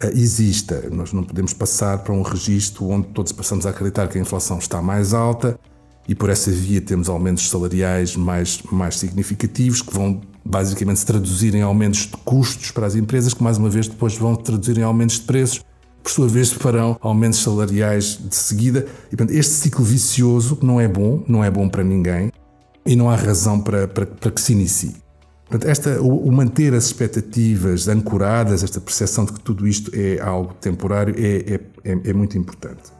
eh, 0.00 0.10
exista. 0.14 0.88
Nós 0.90 1.12
não 1.12 1.24
podemos 1.24 1.52
passar 1.52 1.98
para 1.98 2.14
um 2.14 2.22
registro 2.22 2.88
onde 2.88 3.08
todos 3.08 3.32
passamos 3.32 3.66
a 3.66 3.70
acreditar 3.70 4.08
que 4.08 4.16
a 4.16 4.20
inflação 4.20 4.58
está 4.58 4.80
mais 4.80 5.12
alta 5.12 5.58
e 6.06 6.14
por 6.14 6.30
essa 6.30 6.50
via 6.50 6.80
temos 6.80 7.08
aumentos 7.08 7.48
salariais 7.48 8.14
mais, 8.14 8.62
mais 8.70 8.98
significativos 8.98 9.82
que 9.82 9.92
vão 9.92 10.20
basicamente 10.44 11.00
se 11.00 11.06
traduzir 11.06 11.54
em 11.54 11.62
aumentos 11.62 12.00
de 12.00 12.16
custos 12.24 12.70
para 12.70 12.86
as 12.86 12.94
empresas, 12.94 13.34
que 13.34 13.42
mais 13.42 13.58
uma 13.58 13.70
vez 13.70 13.88
depois 13.88 14.16
vão 14.16 14.36
traduzir 14.36 14.78
em 14.78 14.82
aumentos 14.82 15.16
de 15.16 15.22
preços, 15.22 15.64
por 16.02 16.12
sua 16.12 16.28
vez 16.28 16.52
farão 16.52 16.98
aumentos 17.00 17.42
salariais 17.42 18.18
de 18.22 18.36
seguida. 18.36 18.86
E, 19.10 19.16
portanto, 19.16 19.34
este 19.34 19.54
ciclo 19.54 19.82
vicioso 19.82 20.58
não 20.62 20.78
é 20.78 20.86
bom, 20.86 21.24
não 21.26 21.42
é 21.42 21.50
bom 21.50 21.68
para 21.68 21.82
ninguém 21.82 22.30
e 22.84 22.94
não 22.94 23.10
há 23.10 23.16
razão 23.16 23.58
para, 23.58 23.88
para, 23.88 24.04
para 24.04 24.30
que 24.30 24.40
se 24.40 24.52
inicie. 24.52 25.03
Portanto, 25.54 25.70
esta, 25.70 26.02
o, 26.02 26.26
o, 26.26 26.32
manter 26.32 26.74
as 26.74 26.86
expectativas 26.86 27.86
ancoradas, 27.86 28.64
esta 28.64 28.80
percepção 28.80 29.24
de 29.24 29.34
que 29.34 29.40
tudo 29.40 29.68
isto 29.68 29.88
é 29.94 30.20
algo 30.20 30.52
temporário, 30.54 31.14
é, 31.16 31.54
é, 31.54 31.60
é, 31.92 32.10
é 32.10 32.12
muito 32.12 32.36
importante. 32.36 32.92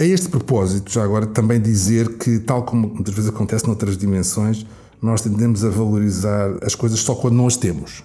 A 0.00 0.02
este 0.02 0.30
propósito, 0.30 0.90
já 0.90 1.04
agora, 1.04 1.26
também 1.26 1.60
dizer 1.60 2.16
que, 2.16 2.38
tal 2.38 2.62
como 2.62 2.88
muitas 2.88 3.12
vezes 3.12 3.28
acontece 3.28 3.66
noutras 3.66 3.98
dimensões, 3.98 4.64
nós 5.02 5.20
tendemos 5.20 5.62
a 5.62 5.68
valorizar 5.68 6.56
as 6.62 6.74
coisas 6.74 7.00
só 7.00 7.14
quando 7.14 7.34
não 7.34 7.46
as 7.46 7.58
temos. 7.58 8.02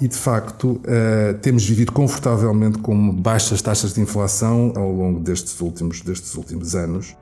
E, 0.00 0.06
de 0.06 0.16
facto, 0.16 0.70
uh, 0.70 1.36
temos 1.42 1.64
vivido 1.64 1.90
confortavelmente 1.90 2.78
com 2.78 3.10
baixas 3.10 3.60
taxas 3.60 3.92
de 3.94 4.00
inflação 4.00 4.72
ao 4.76 4.92
longo 4.92 5.18
destes 5.18 5.60
últimos, 5.60 6.02
destes 6.02 6.36
últimos 6.36 6.76
anos. 6.76 7.16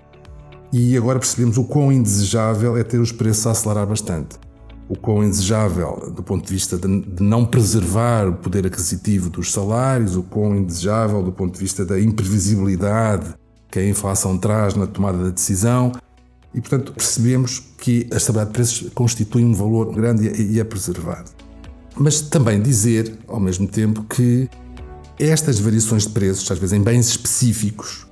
E 0.71 0.95
agora 0.95 1.19
percebemos 1.19 1.57
o 1.57 1.65
quão 1.65 1.91
indesejável 1.91 2.77
é 2.77 2.85
ter 2.85 2.99
os 2.99 3.13
preços 3.13 3.47
a 3.47 3.53
acelerar 3.53 3.87
bastante 3.87 4.50
o 4.91 4.97
quão 4.97 5.23
indesejável 5.23 6.13
do 6.13 6.21
ponto 6.21 6.45
de 6.45 6.53
vista 6.53 6.77
de, 6.77 6.89
não 7.23 7.47
preservar 7.47 8.29
o 8.29 8.33
poder 8.35 8.67
aquisitivo 8.67 9.31
dos 9.31 9.53
salários, 9.53 10.17
o 10.17 10.23
quão 10.25 10.57
indesejável 10.57 11.23
do 11.23 11.31
ponto 11.31 11.55
de 11.55 11.61
vista 11.61 11.87
da 11.87 12.01
imprevisibilidade 12.01 13.33
que 13.71 13.79
a 13.79 13.89
inflação 13.89 14.37
traz 14.37 14.75
na 14.75 14.89
tomada 14.89 15.19
da 15.19 15.31
decisão. 15.31 15.93
E, 16.53 16.61
portanto, 16.61 16.93
percebemos 16.93 17.63
que 17.79 18.09
a 18.13 18.17
estabilidade 18.17 18.51
de 18.51 18.55
preços 18.55 18.91
constitui 18.93 19.45
um 19.45 19.55
valor 19.55 19.95
grande 19.95 20.29
e 20.29 20.61
a 20.61 20.65
preservar. 20.65 21.25
Mas 21.97 22.21
também 22.21 22.61
dizer, 22.61 23.17
ao 23.29 23.39
mesmo 23.39 23.69
tempo, 23.69 24.03
que 24.03 24.51
estas 25.21 25.61
variações 25.61 26.03
de 26.03 26.09
preços, 26.09 26.51
às 26.51 26.59
vezes 26.59 26.73
em 26.73 26.83
bens 26.83 27.07
específicos, 27.07 28.09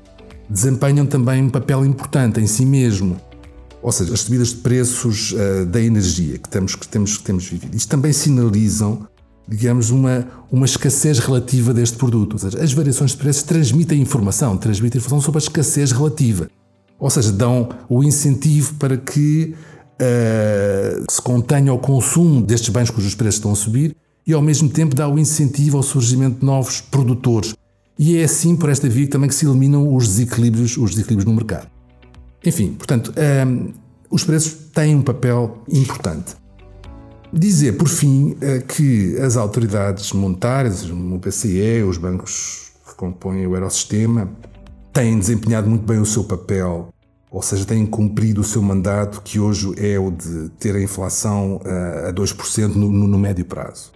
desempenham 0.48 1.04
também 1.06 1.42
um 1.42 1.50
papel 1.50 1.84
importante 1.84 2.40
em 2.40 2.46
si 2.46 2.64
mesmo 2.64 3.16
ou 3.88 3.92
seja, 3.92 4.12
as 4.12 4.20
subidas 4.20 4.48
de 4.50 4.56
preços 4.56 5.32
uh, 5.32 5.64
da 5.64 5.80
energia 5.80 6.36
que 6.36 6.46
temos, 6.46 6.74
que, 6.74 6.86
temos, 6.86 7.16
que 7.16 7.24
temos 7.24 7.46
vivido. 7.46 7.74
Isto 7.74 7.88
também 7.88 8.12
sinalizam, 8.12 9.08
digamos, 9.48 9.88
uma, 9.88 10.28
uma 10.52 10.66
escassez 10.66 11.18
relativa 11.18 11.72
deste 11.72 11.96
produto. 11.96 12.34
Ou 12.34 12.38
seja, 12.38 12.62
as 12.62 12.70
variações 12.74 13.12
de 13.12 13.16
preços 13.16 13.44
transmitem 13.44 13.98
informação, 13.98 14.58
transmitem 14.58 14.98
informação 14.98 15.24
sobre 15.24 15.38
a 15.38 15.42
escassez 15.42 15.90
relativa. 15.90 16.50
Ou 16.98 17.08
seja, 17.08 17.32
dão 17.32 17.70
o 17.88 18.04
incentivo 18.04 18.74
para 18.74 18.98
que 18.98 19.54
uh, 19.94 21.10
se 21.10 21.22
contenha 21.22 21.72
o 21.72 21.78
consumo 21.78 22.42
destes 22.42 22.68
bens 22.68 22.90
cujos 22.90 23.14
preços 23.14 23.36
estão 23.36 23.52
a 23.52 23.56
subir 23.56 23.96
e 24.26 24.34
ao 24.34 24.42
mesmo 24.42 24.68
tempo 24.68 24.94
dá 24.94 25.08
o 25.08 25.18
incentivo 25.18 25.78
ao 25.78 25.82
surgimento 25.82 26.40
de 26.40 26.44
novos 26.44 26.82
produtores. 26.82 27.54
E 27.98 28.18
é 28.18 28.24
assim, 28.24 28.54
por 28.54 28.68
esta 28.68 28.86
via, 28.86 29.08
também 29.08 29.30
que 29.30 29.34
se 29.34 29.46
eliminam 29.46 29.96
os 29.96 30.06
desequilíbrios, 30.08 30.76
os 30.76 30.90
desequilíbrios 30.90 31.24
no 31.24 31.32
mercado. 31.32 31.77
Enfim, 32.44 32.74
portanto, 32.74 33.12
um, 33.46 33.72
os 34.10 34.24
preços 34.24 34.54
têm 34.72 34.94
um 34.94 35.02
papel 35.02 35.62
importante. 35.68 36.36
Dizer, 37.32 37.76
por 37.76 37.88
fim, 37.88 38.36
eh, 38.40 38.60
que 38.60 39.18
as 39.18 39.36
autoridades 39.36 40.12
monetárias, 40.12 40.88
o 40.88 41.18
BCE, 41.18 41.82
os 41.82 41.98
bancos 41.98 42.72
que 42.88 42.94
compõem 42.94 43.46
o 43.46 43.54
Eurosistema, 43.54 44.30
têm 44.94 45.18
desempenhado 45.18 45.68
muito 45.68 45.84
bem 45.84 45.98
o 45.98 46.06
seu 46.06 46.24
papel, 46.24 46.88
ou 47.30 47.42
seja, 47.42 47.66
têm 47.66 47.84
cumprido 47.84 48.40
o 48.40 48.44
seu 48.44 48.62
mandato, 48.62 49.20
que 49.20 49.38
hoje 49.38 49.74
é 49.76 49.98
o 49.98 50.10
de 50.10 50.48
ter 50.58 50.74
a 50.74 50.80
inflação 50.80 51.60
eh, 51.66 52.06
a 52.08 52.12
2% 52.14 52.74
no, 52.74 52.90
no, 52.90 53.18
médio 53.18 53.44
prazo. 53.44 53.92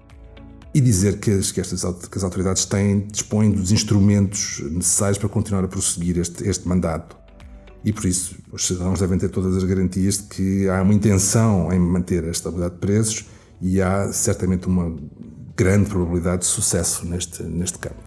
E 0.75 0.81
dizer 0.81 1.19
que, 1.19 1.31
as, 1.31 1.51
que, 1.51 1.61
estas, 1.61 1.83
que 2.07 2.19
as 2.19 2.25
autoridades 2.25 2.67
têm, 2.67 3.07
dispõem 3.11 3.51
dos 3.51 3.73
instrumentos 3.73 4.63
necessários 4.71 5.17
para 5.17 5.31
continuar 5.31 5.65
a 5.65 5.69
prosseguir 5.69 6.19
este, 6.19 6.47
este 6.47 6.69
mandato 6.69 7.22
e 7.85 7.93
por 7.93 8.05
isso 8.07 8.37
os 8.53 8.67
cidadãos 8.67 9.01
devem 9.01 9.19
ter 9.19 9.29
todas 9.29 9.57
as 9.57 9.65
garantias 9.65 10.19
de 10.19 10.25
que 10.25 10.69
há 10.69 10.83
uma 10.83 10.95
intenção 10.95 11.73
em 11.73 11.79
manter 11.79 12.25
a 12.25 12.31
estabilidade 12.31 12.75
de 12.75 12.81
preços 12.81 13.25
e 13.61 13.81
há 13.81 14.13
certamente 14.13 14.67
uma 14.67 14.95
grande 15.57 15.89
probabilidade 15.89 16.43
de 16.43 16.47
sucesso 16.47 17.07
neste, 17.07 17.43
neste 17.43 17.79
campo. 17.79 18.03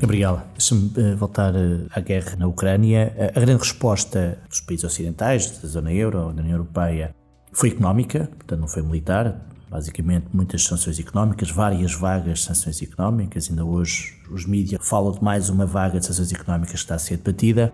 Gabriel, 0.00 0.42
deixa-me 0.52 0.92
eh, 0.96 1.14
voltar 1.16 1.54
eh, 1.56 1.86
à 1.90 2.00
guerra 2.00 2.36
na 2.36 2.46
Ucrânia. 2.46 3.32
A 3.34 3.40
grande 3.40 3.62
resposta 3.62 4.38
dos 4.48 4.60
países 4.60 4.84
ocidentais, 4.84 5.58
da 5.58 5.68
zona 5.68 5.92
euro, 5.92 6.32
da 6.32 6.40
União 6.40 6.56
Europeia, 6.56 7.14
foi 7.52 7.70
económica, 7.70 8.30
portanto 8.36 8.60
não 8.60 8.68
foi 8.68 8.82
militar. 8.82 9.44
Basicamente, 9.68 10.26
muitas 10.32 10.64
sanções 10.64 10.98
económicas, 10.98 11.50
várias 11.50 11.92
vagas 11.92 12.38
de 12.38 12.44
sanções 12.44 12.80
económicas. 12.80 13.50
Ainda 13.50 13.64
hoje 13.64 14.16
os 14.30 14.46
mídias 14.46 14.80
falam 14.86 15.12
de 15.12 15.22
mais 15.22 15.50
uma 15.50 15.66
vaga 15.66 15.98
de 15.98 16.06
sanções 16.06 16.32
económicas 16.32 16.70
que 16.70 16.78
está 16.78 16.94
a 16.94 16.98
ser 16.98 17.16
debatida. 17.18 17.72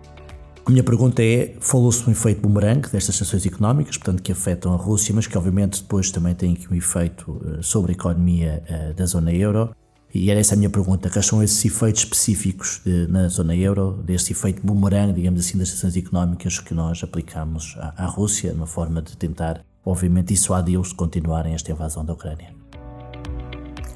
A 0.65 0.71
minha 0.71 0.83
pergunta 0.83 1.23
é: 1.23 1.55
falou-se 1.59 2.03
do 2.03 2.09
efeito 2.09 2.41
bumerangue 2.41 2.89
destas 2.89 3.15
sanções 3.15 3.45
económicas, 3.45 3.97
portanto, 3.97 4.23
que 4.23 4.31
afetam 4.31 4.73
a 4.73 4.75
Rússia, 4.75 5.13
mas 5.13 5.27
que 5.27 5.37
obviamente 5.37 5.83
depois 5.83 6.09
também 6.09 6.33
têm 6.33 6.53
aqui 6.53 6.67
um 6.73 6.75
efeito 6.75 7.39
eh, 7.45 7.61
sobre 7.61 7.91
a 7.91 7.95
economia 7.95 8.63
eh, 8.67 8.93
da 8.93 9.05
zona 9.05 9.31
euro. 9.31 9.75
E 10.11 10.31
era 10.31 10.39
essa 10.39 10.55
a 10.55 10.57
minha 10.57 10.69
pergunta: 10.69 11.07
quais 11.07 11.27
são 11.27 11.43
esses 11.43 11.63
efeitos 11.63 12.01
específicos 12.01 12.81
de, 12.83 13.05
na 13.05 13.27
zona 13.27 13.55
euro, 13.55 14.01
deste 14.03 14.31
efeito 14.31 14.65
bumerangue, 14.65 15.13
digamos 15.13 15.39
assim, 15.39 15.55
das 15.55 15.69
sanções 15.69 15.95
económicas 15.95 16.57
que 16.57 16.73
nós 16.73 17.03
aplicamos 17.03 17.75
à, 17.77 18.03
à 18.03 18.07
Rússia, 18.07 18.51
numa 18.51 18.65
forma 18.65 19.03
de 19.03 19.15
tentar, 19.15 19.63
obviamente, 19.85 20.29
dissuadi-los 20.29 20.89
de 20.89 20.95
continuarem 20.95 21.53
esta 21.53 21.71
invasão 21.71 22.03
da 22.03 22.13
Ucrânia? 22.13 22.55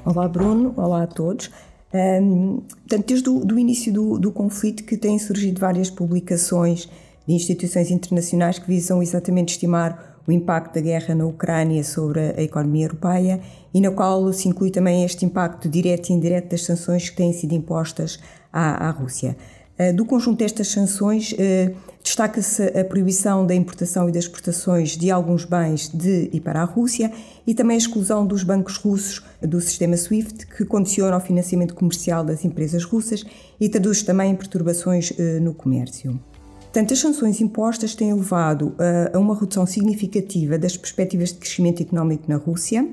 Olá, 0.04 0.28
Bruno. 0.28 0.72
Olá 0.76 1.02
a 1.02 1.06
todos. 1.08 1.50
Portanto, 1.90 3.06
desde 3.06 3.28
o 3.28 3.44
do 3.44 3.58
início 3.58 3.92
do, 3.92 4.18
do 4.18 4.30
conflito 4.30 4.84
que 4.84 4.96
têm 4.96 5.18
surgido 5.18 5.60
várias 5.60 5.90
publicações 5.90 6.88
de 7.26 7.34
instituições 7.34 7.90
internacionais 7.90 8.58
que 8.58 8.66
visam 8.66 9.02
exatamente 9.02 9.50
estimar 9.50 10.20
o 10.26 10.32
impacto 10.32 10.74
da 10.74 10.80
guerra 10.80 11.14
na 11.14 11.26
Ucrânia 11.26 11.82
sobre 11.82 12.20
a 12.20 12.42
economia 12.42 12.86
europeia 12.86 13.40
e 13.74 13.80
na 13.80 13.90
qual 13.90 14.32
se 14.32 14.48
inclui 14.48 14.70
também 14.70 15.04
este 15.04 15.24
impacto 15.24 15.68
direto 15.68 16.10
e 16.10 16.12
indireto 16.12 16.50
das 16.50 16.62
sanções 16.62 17.10
que 17.10 17.16
têm 17.16 17.32
sido 17.32 17.52
impostas 17.52 18.20
à, 18.52 18.88
à 18.88 18.90
Rússia. 18.90 19.36
Uh, 19.80 19.94
do 19.94 20.04
conjunto 20.04 20.38
destas 20.38 20.68
sanções, 20.68 21.32
uh, 21.32 21.74
Destaca-se 22.02 22.62
a 22.78 22.82
proibição 22.82 23.46
da 23.46 23.54
importação 23.54 24.08
e 24.08 24.12
das 24.12 24.24
exportações 24.24 24.96
de 24.96 25.10
alguns 25.10 25.44
bens 25.44 25.88
de 25.88 26.30
e 26.32 26.40
para 26.40 26.62
a 26.62 26.64
Rússia 26.64 27.12
e 27.46 27.54
também 27.54 27.74
a 27.74 27.78
exclusão 27.78 28.26
dos 28.26 28.42
bancos 28.42 28.76
russos 28.76 29.22
do 29.42 29.60
sistema 29.60 29.96
SWIFT, 29.96 30.46
que 30.46 30.64
condiciona 30.64 31.16
o 31.16 31.20
financiamento 31.20 31.74
comercial 31.74 32.24
das 32.24 32.42
empresas 32.42 32.84
russas 32.84 33.22
e 33.60 33.68
traduz 33.68 34.02
também 34.02 34.34
perturbações 34.34 35.12
eh, 35.18 35.38
no 35.40 35.52
comércio. 35.52 36.18
Portanto, 36.60 36.94
as 36.94 37.00
sanções 37.00 37.40
impostas 37.40 37.94
têm 37.94 38.14
levado 38.14 38.74
a 39.12 39.18
uma 39.18 39.34
redução 39.34 39.66
significativa 39.66 40.56
das 40.56 40.76
perspectivas 40.76 41.30
de 41.30 41.34
crescimento 41.34 41.82
económico 41.82 42.24
na 42.28 42.36
Rússia, 42.36 42.88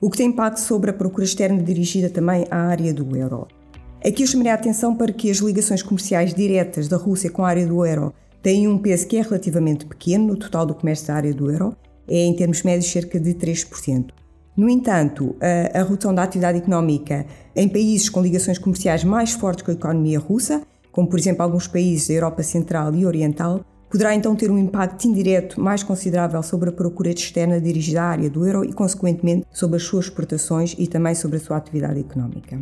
o 0.00 0.08
que 0.08 0.16
tem 0.16 0.28
impacto 0.28 0.60
sobre 0.60 0.90
a 0.90 0.92
procura 0.92 1.24
externa 1.24 1.60
dirigida 1.60 2.08
também 2.08 2.46
à 2.50 2.68
área 2.68 2.94
do 2.94 3.16
euro. 3.16 3.48
Aqui 4.02 4.22
eu 4.22 4.26
chamaria 4.26 4.52
a 4.52 4.54
atenção 4.54 4.96
para 4.96 5.12
que 5.12 5.30
as 5.30 5.38
ligações 5.38 5.82
comerciais 5.82 6.32
diretas 6.32 6.88
da 6.88 6.96
Rússia 6.96 7.30
com 7.30 7.44
a 7.44 7.48
área 7.48 7.66
do 7.66 7.84
euro 7.84 8.14
têm 8.42 8.66
um 8.66 8.78
peso 8.78 9.06
que 9.06 9.18
é 9.18 9.20
relativamente 9.20 9.84
pequeno 9.84 10.28
no 10.28 10.36
total 10.38 10.64
do 10.64 10.74
comércio 10.74 11.08
da 11.08 11.14
área 11.14 11.34
do 11.34 11.50
euro, 11.50 11.76
é 12.08 12.24
em 12.24 12.34
termos 12.34 12.62
médios 12.62 12.90
cerca 12.90 13.20
de 13.20 13.34
3%. 13.34 14.06
No 14.56 14.70
entanto, 14.70 15.36
a, 15.38 15.80
a 15.80 15.82
redução 15.82 16.14
da 16.14 16.22
atividade 16.22 16.58
económica 16.58 17.26
em 17.54 17.68
países 17.68 18.08
com 18.08 18.22
ligações 18.22 18.58
comerciais 18.58 19.04
mais 19.04 19.32
fortes 19.32 19.62
com 19.62 19.70
a 19.70 19.74
economia 19.74 20.18
russa, 20.18 20.62
como 20.90 21.06
por 21.06 21.18
exemplo 21.18 21.42
alguns 21.42 21.66
países 21.66 22.08
da 22.08 22.14
Europa 22.14 22.42
Central 22.42 22.94
e 22.94 23.04
Oriental, 23.04 23.60
poderá 23.90 24.14
então 24.14 24.34
ter 24.34 24.50
um 24.50 24.56
impacto 24.56 25.04
indireto 25.06 25.60
mais 25.60 25.82
considerável 25.82 26.42
sobre 26.42 26.70
a 26.70 26.72
procura 26.72 27.10
externa 27.10 27.60
dirigida 27.60 28.00
à 28.00 28.06
área 28.06 28.30
do 28.30 28.46
euro 28.46 28.64
e, 28.64 28.72
consequentemente, 28.72 29.46
sobre 29.52 29.76
as 29.76 29.82
suas 29.82 30.06
exportações 30.06 30.74
e 30.78 30.86
também 30.86 31.14
sobre 31.14 31.36
a 31.36 31.40
sua 31.40 31.58
atividade 31.58 32.00
económica. 32.00 32.58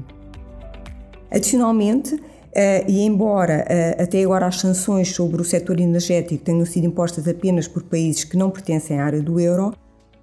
Adicionalmente, 1.30 2.18
Uh, 2.48 2.82
e 2.88 3.02
embora 3.02 3.64
uh, 3.68 4.02
até 4.02 4.22
agora 4.24 4.46
as 4.46 4.58
sanções 4.58 5.14
sobre 5.14 5.40
o 5.40 5.44
setor 5.44 5.78
energético 5.78 6.42
tenham 6.42 6.64
sido 6.64 6.86
impostas 6.86 7.28
apenas 7.28 7.68
por 7.68 7.82
países 7.82 8.24
que 8.24 8.38
não 8.38 8.50
pertencem 8.50 8.98
à 8.98 9.04
área 9.04 9.20
do 9.20 9.38
euro, 9.38 9.74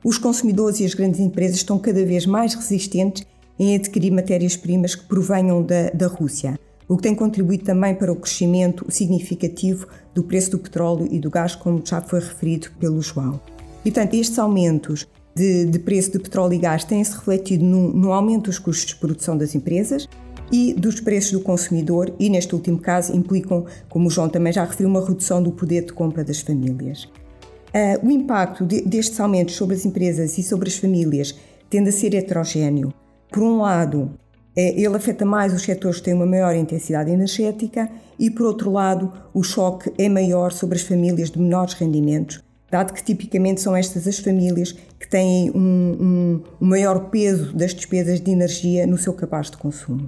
os 0.03 0.17
consumidores 0.17 0.79
e 0.79 0.85
as 0.85 0.93
grandes 0.93 1.19
empresas 1.19 1.57
estão 1.57 1.77
cada 1.77 2.03
vez 2.03 2.25
mais 2.25 2.53
resistentes 2.55 3.25
em 3.57 3.75
adquirir 3.75 4.12
matérias-primas 4.12 4.95
que 4.95 5.05
provenham 5.05 5.63
da, 5.63 5.89
da 5.91 6.07
Rússia, 6.07 6.59
o 6.88 6.97
que 6.97 7.03
tem 7.03 7.15
contribuído 7.15 7.63
também 7.63 7.95
para 7.95 8.12
o 8.12 8.15
crescimento 8.15 8.85
significativo 8.89 9.88
do 10.13 10.24
preço 10.24 10.51
do 10.51 10.59
petróleo 10.59 11.07
e 11.09 11.19
do 11.19 11.29
gás, 11.29 11.55
como 11.55 11.81
já 11.85 12.01
foi 12.01 12.19
referido 12.19 12.69
pelo 12.79 13.01
João. 13.01 13.39
E, 13.85 13.91
portanto, 13.91 14.13
estes 14.15 14.38
aumentos 14.38 15.07
de, 15.35 15.65
de 15.65 15.79
preço 15.79 16.12
de 16.12 16.19
petróleo 16.19 16.53
e 16.53 16.57
gás 16.57 16.83
têm-se 16.83 17.15
refletido 17.15 17.63
no, 17.63 17.93
no 17.93 18.12
aumento 18.12 18.45
dos 18.45 18.59
custos 18.59 18.88
de 18.88 18.95
produção 18.95 19.38
das 19.38 19.55
empresas, 19.55 20.07
e 20.52 20.74
dos 20.74 21.00
preços 21.00 21.32
do 21.32 21.42
consumidor 21.42 22.14
e, 22.20 22.30
neste 22.30 22.54
último 22.54 22.80
caso, 22.80 23.16
implicam, 23.16 23.66
como 23.90 24.08
o 24.08 24.12
João 24.12 24.30
também 24.30 24.54
já 24.54 24.64
referiu, 24.64 24.90
uma 24.90 25.06
redução 25.06 25.42
do 25.42 25.52
poder 25.52 25.86
de 25.86 25.94
compra 25.94 26.24
das 26.24 26.42
famílias. 26.42 27.04
Uh, 27.04 28.08
o 28.08 28.12
impacto 28.12 28.66
de, 28.66 28.82
destes 28.82 29.20
aumentos 29.20 29.56
sobre 29.56 29.75
as 29.75 29.86
empresas 29.86 30.38
e 30.38 30.44
sobre 30.44 30.70
as 30.70 30.78
famílias 30.78 31.36
tende 31.70 31.90
a 31.90 31.92
ser 31.92 32.14
heterogéneo. 32.14 32.94
Por 33.30 33.44
um 33.44 33.58
lado, 33.58 34.12
eh, 34.56 34.80
ele 34.82 34.96
afeta 34.96 35.25
mais 35.25 35.54
os 35.54 35.62
setores 35.62 35.98
que 35.98 36.06
têm 36.06 36.14
uma 36.14 36.25
maior 36.25 36.56
intensidade 36.56 37.12
energética 37.12 37.90
e, 38.18 38.32
por 38.32 38.46
outro 38.46 38.72
lado, 38.72 39.12
o 39.34 39.44
choque 39.44 39.92
é 39.98 40.08
maior 40.08 40.54
sobre 40.54 40.78
as 40.78 40.84
famílias 40.84 41.30
de 41.30 41.40
menores 41.40 41.74
rendimentos, 41.74 42.42
dado 42.72 42.94
que 42.94 43.04
tipicamente 43.04 43.60
são 43.60 43.75
estas 43.75 44.08
as 44.08 44.20
famílias 44.20 44.72
que 44.98 45.10
têm 45.10 45.52
um, 45.52 45.58
um, 45.60 46.44
um 46.62 46.66
maior 46.66 47.10
peso 47.10 47.54
das 47.54 47.74
despesas 47.74 48.22
de 48.22 48.32
energia 48.32 48.88
no 48.88 48.98
seu 48.98 49.14
capaz 49.14 49.52
de 49.52 49.58
consumo. 49.58 50.08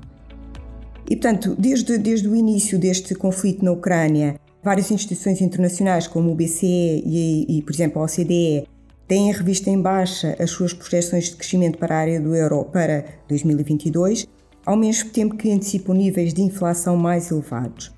E, 1.10 1.16
portanto, 1.16 1.56
desde, 1.58 1.98
desde 1.98 2.28
o 2.28 2.36
início 2.36 2.78
deste 2.78 3.16
conflito 3.16 3.64
na 3.64 3.72
Ucrânia, 3.72 4.40
várias 4.62 4.92
instituições 4.92 5.42
internacionais, 5.42 6.08
como 6.08 6.32
o 6.32 6.36
BCE 6.36 7.04
e, 7.06 7.58
e 7.58 7.62
por 7.62 7.74
exemplo, 7.74 8.02
a 8.02 8.06
OCDE, 8.06 8.68
têm 9.08 9.32
revisto 9.32 9.70
em 9.70 9.82
baixa 9.82 10.36
as 10.38 10.52
suas 10.52 10.74
projeções 10.74 11.30
de 11.30 11.38
crescimento 11.38 11.78
para 11.78 11.96
a 11.96 12.00
área 12.00 12.20
do 12.20 12.36
euro 12.36 12.66
para 12.66 13.06
2022, 13.30 14.28
ao 14.66 14.76
mesmo 14.76 15.10
tempo 15.12 15.38
que 15.38 15.50
antecipam 15.50 15.94
níveis 15.94 16.34
de 16.34 16.42
inflação 16.42 16.98
mais 16.98 17.32
elevados. 17.32 17.96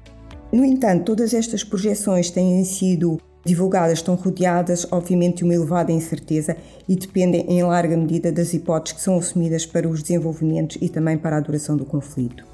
No 0.54 0.64
entanto, 0.64 1.06
todas 1.06 1.34
estas 1.34 1.64
projeções 1.64 2.30
têm 2.30 2.64
sido 2.64 3.20
divulgadas, 3.44 4.00
estão 4.00 4.14
rodeadas, 4.14 4.86
obviamente, 4.92 5.38
de 5.38 5.44
uma 5.44 5.56
elevada 5.56 5.92
incerteza 5.92 6.56
e 6.88 6.96
dependem, 6.96 7.46
em 7.48 7.64
larga 7.64 7.98
medida, 7.98 8.32
das 8.32 8.54
hipóteses 8.54 8.98
que 8.98 9.04
são 9.04 9.18
assumidas 9.18 9.66
para 9.66 9.88
os 9.88 10.04
desenvolvimentos 10.04 10.78
e 10.80 10.90
também 10.90 11.18
para 11.18 11.38
a 11.38 11.40
duração 11.40 11.76
do 11.76 11.86
conflito. 11.86 12.49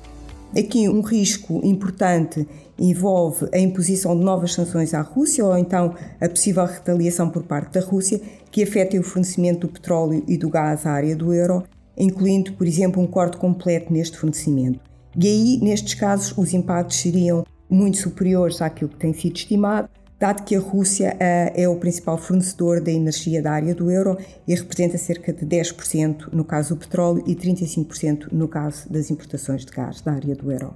Aqui 0.58 0.88
um 0.88 1.02
risco 1.02 1.60
importante 1.66 2.48
envolve 2.80 3.46
a 3.54 3.60
imposição 3.60 4.18
de 4.18 4.24
novas 4.24 4.54
sanções 4.54 4.94
à 4.94 5.02
Rússia 5.02 5.46
ou 5.46 5.58
então 5.58 5.94
a 6.22 6.30
possível 6.30 6.64
retaliação 6.64 7.30
por 7.30 7.44
parte 7.44 7.74
da 7.74 7.86
Rússia 7.86 8.22
que 8.50 8.64
afetem 8.64 8.98
o 8.98 9.04
fornecimento 9.04 9.68
do 9.68 9.74
petróleo 9.74 10.24
e 10.26 10.38
do 10.38 10.50
gás 10.50 10.86
à 10.86 10.94
área 10.94 11.14
do 11.14 11.34
euro, 11.34 11.66
incluindo, 11.98 12.54
por 12.54 12.66
exemplo, 12.66 13.04
um 13.04 13.08
corte 13.08 13.36
completo 13.36 13.92
neste 13.92 14.18
fornecimento. 14.18 14.80
E 15.20 15.28
aí, 15.28 15.60
nestes 15.62 15.94
casos, 15.94 16.34
os 16.38 16.54
impactos 16.54 17.02
seriam 17.02 17.46
muito 17.70 17.98
superiores 17.98 18.62
àquilo 18.62 18.92
que 18.92 18.98
tem 18.98 19.12
sido 19.12 19.36
estimado, 19.36 19.90
dado 20.20 20.44
que 20.44 20.56
a 20.56 20.60
Rússia 20.60 21.16
uh, 21.16 21.52
é 21.54 21.68
o 21.68 21.76
principal 21.76 22.18
fornecedor 22.18 22.82
da 22.82 22.92
energia 22.92 23.42
da 23.42 23.52
área 23.52 23.76
do 23.76 23.92
euro 23.92 24.18
e 24.48 24.56
representa 24.56 24.98
cerca 24.98 25.34
de 25.34 25.46
10% 25.46 26.30
no 26.32 26.44
caso 26.44 26.76
do 26.76 26.80
petróleo 26.80 27.24
e 27.28 27.36
35% 27.36 28.28
no 28.32 28.48
caso 28.48 28.92
das 28.92 29.12
importações 29.12 29.66
de 29.66 29.72
gás 29.72 30.02
da 30.02 30.14
área 30.14 30.36
do 30.36 30.52
euro. 30.52 30.74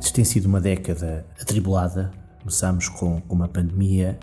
Isto 0.00 0.14
tem 0.14 0.24
sido 0.24 0.46
uma 0.46 0.60
década 0.60 1.26
atribulada. 1.40 2.10
Começámos 2.40 2.88
com, 2.88 3.20
uma 3.28 3.46
pandemia, 3.46 4.18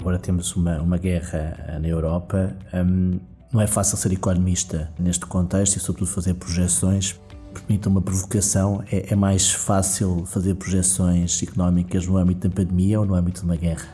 agora 0.00 0.18
temos 0.18 0.54
uma, 0.54 0.80
uma 0.80 0.96
guerra 0.96 1.78
na 1.80 1.88
Europa. 1.88 2.56
Um, 2.72 3.18
não 3.52 3.60
é 3.60 3.66
fácil 3.66 3.96
ser 3.96 4.12
economista 4.12 4.92
neste 4.98 5.26
contexto 5.26 5.76
e, 5.76 5.80
sobretudo, 5.80 6.10
fazer 6.10 6.34
projeções. 6.34 7.18
Permita 7.60 7.88
uma 7.88 8.02
provocação: 8.02 8.82
é, 8.90 9.12
é 9.12 9.16
mais 9.16 9.50
fácil 9.50 10.24
fazer 10.26 10.54
projeções 10.54 11.42
económicas 11.42 12.06
no 12.06 12.16
âmbito 12.16 12.48
da 12.48 12.54
pandemia 12.54 13.00
ou 13.00 13.06
no 13.06 13.14
âmbito 13.14 13.40
de 13.40 13.46
uma 13.46 13.56
guerra? 13.56 13.88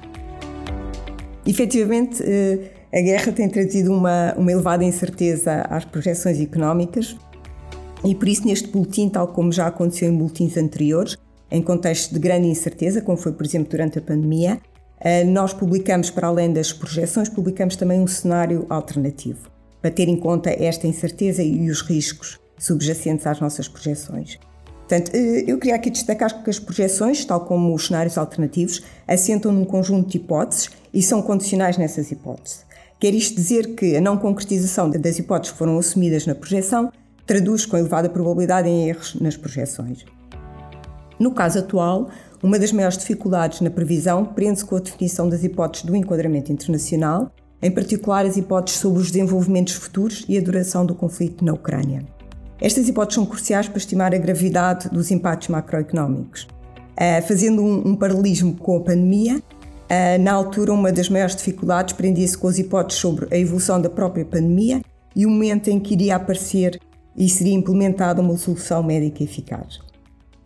Efetivamente, 1.46 2.22
eh, 2.22 2.72
a 2.92 3.00
guerra 3.00 3.32
tem 3.32 3.48
trazido 3.48 3.92
uma, 3.92 4.34
uma 4.36 4.52
elevada 4.52 4.84
incerteza 4.84 5.62
às 5.62 5.84
projeções 5.84 6.40
económicas 6.40 7.16
e 8.04 8.14
por 8.14 8.28
isso 8.28 8.46
neste 8.46 8.68
boletim, 8.68 9.08
tal 9.08 9.28
como 9.28 9.50
já 9.50 9.66
aconteceu 9.66 10.08
em 10.08 10.16
boletins 10.16 10.56
anteriores, 10.56 11.16
em 11.50 11.62
contexto 11.62 12.12
de 12.12 12.20
grande 12.20 12.46
incerteza, 12.48 13.00
como 13.00 13.16
foi 13.16 13.32
por 13.32 13.44
exemplo 13.44 13.70
durante 13.70 13.98
a 13.98 14.02
pandemia, 14.02 14.60
eh, 15.00 15.24
nós 15.24 15.52
publicamos, 15.52 16.10
para 16.10 16.28
além 16.28 16.52
das 16.52 16.72
projeções, 16.72 17.28
publicamos 17.28 17.76
também 17.76 18.00
um 18.00 18.06
cenário 18.06 18.66
alternativo, 18.68 19.50
para 19.80 19.90
ter 19.90 20.08
em 20.08 20.16
conta 20.16 20.50
esta 20.50 20.86
incerteza 20.86 21.42
e 21.42 21.68
os 21.70 21.80
riscos 21.82 22.41
subjacentes 22.62 23.26
às 23.26 23.40
nossas 23.40 23.68
projeções. 23.68 24.38
Portanto, 24.88 25.10
eh, 25.14 25.44
eu 25.46 25.58
queria 25.58 25.74
aqui 25.74 25.90
destacar 25.90 26.42
que 26.42 26.50
as 26.50 26.58
projeções, 26.58 27.24
tal 27.24 27.40
como 27.40 27.74
os 27.74 27.86
cenários 27.86 28.18
alternativos, 28.18 28.82
assentam 29.06 29.50
num 29.50 29.64
conjunto 29.64 30.10
de 30.10 30.18
hipóteses 30.18 30.70
e 30.92 31.02
são 31.02 31.22
condicionais 31.22 31.76
nessas 31.76 32.10
hipóteses. 32.10 32.64
Quer 33.00 33.14
isto 33.14 33.34
dizer 33.34 33.74
que 33.74 33.96
a 33.96 34.00
não 34.00 34.16
concretização 34.16 34.88
das 34.90 35.18
hipóteses 35.18 35.52
que 35.52 35.58
foram 35.58 35.78
assumidas 35.78 36.26
na 36.26 36.34
projeção 36.34 36.92
traduz 37.26 37.64
com 37.66 37.76
elevada 37.76 38.08
probabilidade 38.08 38.68
em 38.68 38.88
erros 38.88 39.16
nas 39.20 39.36
projeções. 39.36 40.04
No 41.18 41.32
caso 41.32 41.60
atual, 41.60 42.10
uma 42.42 42.58
das 42.58 42.72
maiores 42.72 42.98
dificuldades 42.98 43.60
na 43.60 43.70
previsão 43.70 44.24
prende-se 44.24 44.64
com 44.64 44.76
a 44.76 44.80
definição 44.80 45.28
das 45.28 45.42
hipóteses 45.42 45.86
do 45.86 45.96
enquadramento 45.96 46.52
internacional, 46.52 47.32
em 47.62 47.70
particular 47.70 48.26
as 48.26 48.36
hipóteses 48.36 48.80
sobre 48.80 49.00
os 49.00 49.10
desenvolvimentos 49.10 49.74
futuros 49.74 50.24
e 50.28 50.36
a 50.36 50.40
duração 50.40 50.84
do 50.84 50.94
conflito 50.94 51.44
na 51.44 51.52
Ucrânia. 51.52 52.04
Estas 52.62 52.88
hipóteses 52.88 53.16
são 53.16 53.26
cruciais 53.26 53.66
para 53.66 53.78
estimar 53.78 54.14
a 54.14 54.18
gravidade 54.18 54.88
dos 54.88 55.10
impactos 55.10 55.48
macroeconómicos. 55.48 56.46
Eh, 56.96 57.20
fazendo 57.22 57.60
um 57.60 57.96
paralelismo 57.96 58.54
com 58.54 58.76
a 58.76 58.80
pandemia, 58.80 59.42
ah, 59.90 60.16
na 60.16 60.32
altura, 60.32 60.72
uma 60.72 60.92
das 60.92 61.08
maiores 61.08 61.34
dificuldades 61.34 61.92
prendia-se 61.92 62.38
com 62.38 62.46
as 62.46 62.60
hipóteses 62.60 63.00
sobre 63.00 63.26
a 63.34 63.36
evolução 63.36 63.80
da 63.80 63.90
própria 63.90 64.24
pandemia 64.24 64.80
e 65.14 65.26
o 65.26 65.30
momento 65.30 65.70
em 65.70 65.80
que 65.80 65.94
iria 65.94 66.14
aparecer 66.14 66.80
e 67.16 67.28
seria 67.28 67.52
implementada 67.52 68.22
uma 68.22 68.36
solução 68.36 68.80
médica 68.80 69.24
eficaz. 69.24 69.80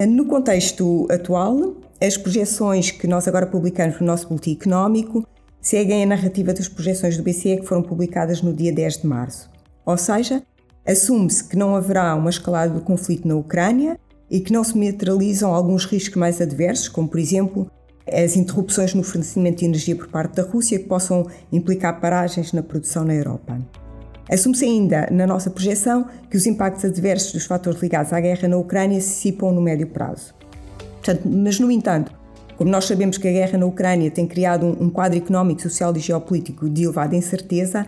No 0.01 0.25
contexto 0.25 1.07
atual, 1.11 1.77
as 2.01 2.17
projeções 2.17 2.91
que 2.91 3.07
nós 3.07 3.29
agora 3.29 3.47
publicamos 3.47 4.01
no 4.01 4.07
nosso 4.07 4.27
boletim 4.27 4.53
económico 4.53 5.25
seguem 5.61 6.03
a 6.03 6.07
narrativa 6.07 6.55
das 6.55 6.67
projeções 6.67 7.17
do 7.19 7.23
BCE 7.23 7.59
que 7.59 7.67
foram 7.67 7.83
publicadas 7.83 8.41
no 8.41 8.55
dia 8.55 8.73
10 8.73 9.03
de 9.03 9.07
março. 9.07 9.51
Ou 9.85 9.99
seja, 9.99 10.43
assume-se 10.87 11.45
que 11.45 11.57
não 11.57 11.75
haverá 11.75 12.15
uma 12.15 12.31
escalada 12.31 12.73
do 12.73 12.81
conflito 12.81 13.27
na 13.27 13.35
Ucrânia 13.35 13.99
e 14.31 14.41
que 14.41 14.53
não 14.53 14.65
se 14.65 14.77
materializam 14.77 15.55
alguns 15.55 15.85
riscos 15.85 16.17
mais 16.17 16.41
adversos, 16.41 16.89
como 16.89 17.09
por 17.09 17.19
exemplo 17.19 17.71
as 18.13 18.37
interrupções 18.37 18.95
no 18.95 19.03
fornecimento 19.03 19.59
de 19.59 19.65
energia 19.65 19.97
por 19.97 20.09
parte 20.09 20.37
da 20.37 20.43
Rússia 20.43 20.79
que 20.79 20.85
possam 20.85 21.27
implicar 21.51 22.01
paragens 22.01 22.53
na 22.53 22.63
produção 22.63 23.05
na 23.05 23.15
Europa. 23.15 23.59
Assume-se 24.31 24.65
ainda, 24.65 25.09
na 25.11 25.27
nossa 25.27 25.51
projeção, 25.51 26.07
que 26.29 26.37
os 26.37 26.47
impactos 26.47 26.85
adversos 26.85 27.33
dos 27.33 27.47
fatores 27.47 27.81
ligados 27.81 28.13
à 28.13 28.21
guerra 28.21 28.49
na 28.49 28.57
Ucrânia 28.57 29.01
se 29.01 29.09
dissipam 29.09 29.53
no 29.53 29.61
médio 29.61 29.87
prazo. 29.87 30.35
Portanto, 30.97 31.23
mas, 31.25 31.61
no 31.61 31.71
entanto, 31.71 32.13
como 32.57 32.71
nós 32.71 32.87
sabemos 32.87 33.19
que 33.19 33.29
a 33.29 33.33
guerra 33.33 33.59
na 33.59 33.67
Ucrânia 33.67 34.11
tem 34.11 34.27
criado 34.27 34.67
um 34.81 34.91
quadro 34.91 35.19
económico, 35.19 35.63
social 35.63 35.95
e 35.97 36.01
geopolítico 36.01 36.69
de 36.69 36.85
elevada 36.85 37.15
incerteza 37.15 37.87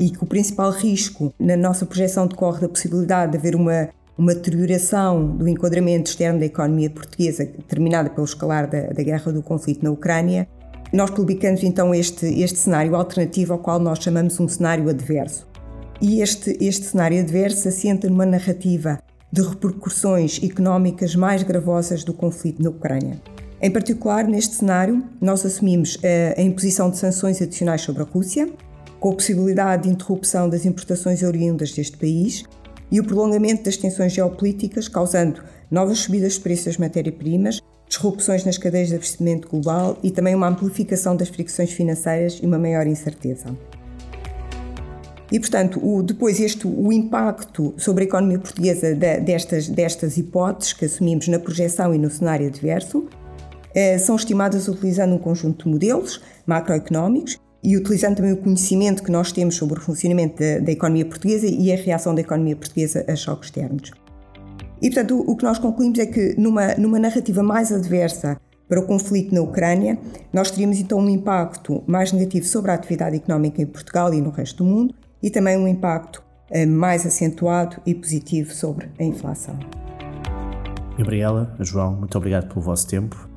e 0.00 0.10
que 0.10 0.24
o 0.24 0.26
principal 0.26 0.70
risco 0.70 1.32
na 1.38 1.56
nossa 1.56 1.86
projeção 1.86 2.26
decorre 2.26 2.62
da 2.62 2.68
possibilidade 2.68 3.32
de 3.32 3.38
haver 3.38 3.54
uma 3.54 3.88
uma 4.20 4.34
deterioração 4.34 5.34
do 5.34 5.48
enquadramento 5.48 6.10
externo 6.10 6.40
da 6.40 6.44
economia 6.44 6.90
portuguesa, 6.90 7.46
determinada 7.46 8.10
pelo 8.10 8.26
escalar 8.26 8.68
da, 8.68 8.88
da 8.88 9.02
guerra 9.02 9.32
do 9.32 9.42
conflito 9.42 9.82
na 9.82 9.90
Ucrânia, 9.90 10.46
nós 10.92 11.10
publicamos 11.10 11.62
então 11.62 11.94
este, 11.94 12.26
este 12.26 12.58
cenário 12.58 12.94
alternativo 12.94 13.54
ao 13.54 13.58
qual 13.58 13.78
nós 13.78 13.98
chamamos 13.98 14.38
um 14.38 14.46
cenário 14.46 14.90
adverso. 14.90 15.48
E 16.02 16.20
este, 16.20 16.54
este 16.60 16.84
cenário 16.84 17.18
adverso 17.18 17.66
assenta 17.66 18.10
numa 18.10 18.26
narrativa 18.26 18.98
de 19.32 19.40
repercussões 19.40 20.38
económicas 20.42 21.16
mais 21.16 21.42
gravosas 21.42 22.04
do 22.04 22.12
conflito 22.12 22.62
na 22.62 22.68
Ucrânia. 22.68 23.22
Em 23.62 23.70
particular, 23.70 24.24
neste 24.24 24.56
cenário, 24.56 25.02
nós 25.18 25.46
assumimos 25.46 25.96
a, 26.04 26.38
a 26.38 26.42
imposição 26.42 26.90
de 26.90 26.98
sanções 26.98 27.40
adicionais 27.40 27.80
sobre 27.80 28.02
a 28.02 28.06
Rússia, 28.06 28.50
com 29.00 29.10
a 29.10 29.14
possibilidade 29.14 29.84
de 29.84 29.88
interrupção 29.88 30.48
das 30.48 30.66
importações 30.66 31.22
oriundas 31.22 31.72
deste 31.72 31.96
país 31.96 32.44
e 32.92 33.00
o 33.00 33.04
prolongamento 33.04 33.64
das 33.64 33.76
tensões 33.76 34.12
geopolíticas, 34.12 34.88
causando 34.88 35.42
novas 35.70 36.00
subidas 36.00 36.34
de 36.34 36.40
preços 36.40 36.66
das 36.66 36.76
matérias-primas, 36.76 37.60
disrupções 37.88 38.44
nas 38.44 38.58
cadeias 38.58 38.88
de 38.88 38.96
abastecimento 38.96 39.48
global 39.48 39.98
e 40.02 40.10
também 40.10 40.34
uma 40.34 40.48
amplificação 40.48 41.16
das 41.16 41.28
fricções 41.28 41.72
financeiras 41.72 42.38
e 42.42 42.46
uma 42.46 42.58
maior 42.58 42.86
incerteza. 42.86 43.46
E, 45.32 45.38
portanto, 45.38 45.80
o, 45.82 46.02
depois 46.02 46.40
este, 46.40 46.66
o 46.66 46.92
impacto 46.92 47.72
sobre 47.76 48.04
a 48.04 48.06
economia 48.06 48.38
portuguesa 48.38 48.94
de, 48.94 49.20
destas, 49.20 49.68
destas 49.68 50.18
hipóteses 50.18 50.72
que 50.72 50.84
assumimos 50.84 51.28
na 51.28 51.38
projeção 51.38 51.94
e 51.94 51.98
no 51.98 52.10
cenário 52.10 52.48
adverso 52.48 53.06
eh, 53.72 53.96
são 53.98 54.16
estimadas 54.16 54.66
utilizando 54.66 55.14
um 55.14 55.18
conjunto 55.18 55.64
de 55.64 55.70
modelos 55.70 56.20
macroeconómicos 56.46 57.38
e 57.62 57.76
utilizando 57.76 58.16
também 58.16 58.32
o 58.32 58.36
conhecimento 58.36 59.02
que 59.02 59.10
nós 59.10 59.32
temos 59.32 59.56
sobre 59.56 59.78
o 59.78 59.82
funcionamento 59.82 60.40
da, 60.40 60.58
da 60.58 60.72
economia 60.72 61.04
portuguesa 61.04 61.46
e 61.46 61.72
a 61.72 61.76
reação 61.76 62.14
da 62.14 62.20
economia 62.20 62.56
portuguesa 62.56 63.04
a 63.08 63.14
choques 63.14 63.48
externos. 63.48 63.90
E, 64.80 64.90
portanto, 64.90 65.14
o, 65.14 65.32
o 65.32 65.36
que 65.36 65.44
nós 65.44 65.58
concluímos 65.58 65.98
é 65.98 66.06
que 66.06 66.34
numa, 66.38 66.74
numa 66.74 66.98
narrativa 66.98 67.42
mais 67.42 67.70
adversa 67.70 68.40
para 68.68 68.80
o 68.80 68.86
conflito 68.86 69.34
na 69.34 69.42
Ucrânia, 69.42 69.98
nós 70.32 70.50
teríamos 70.50 70.78
então 70.78 70.98
um 70.98 71.08
impacto 71.08 71.82
mais 71.86 72.12
negativo 72.12 72.46
sobre 72.46 72.70
a 72.70 72.74
atividade 72.74 73.16
económica 73.16 73.60
em 73.60 73.66
Portugal 73.66 74.14
e 74.14 74.20
no 74.20 74.30
resto 74.30 74.64
do 74.64 74.70
mundo 74.70 74.94
e 75.22 75.28
também 75.28 75.58
um 75.58 75.66
impacto 75.66 76.22
eh, 76.50 76.64
mais 76.64 77.04
acentuado 77.04 77.76
e 77.84 77.94
positivo 77.94 78.54
sobre 78.54 78.88
a 78.98 79.02
inflação. 79.02 79.58
Gabriela, 80.96 81.56
João, 81.60 81.96
muito 81.96 82.16
obrigado 82.16 82.48
pelo 82.48 82.60
vosso 82.60 82.86
tempo. 82.86 83.29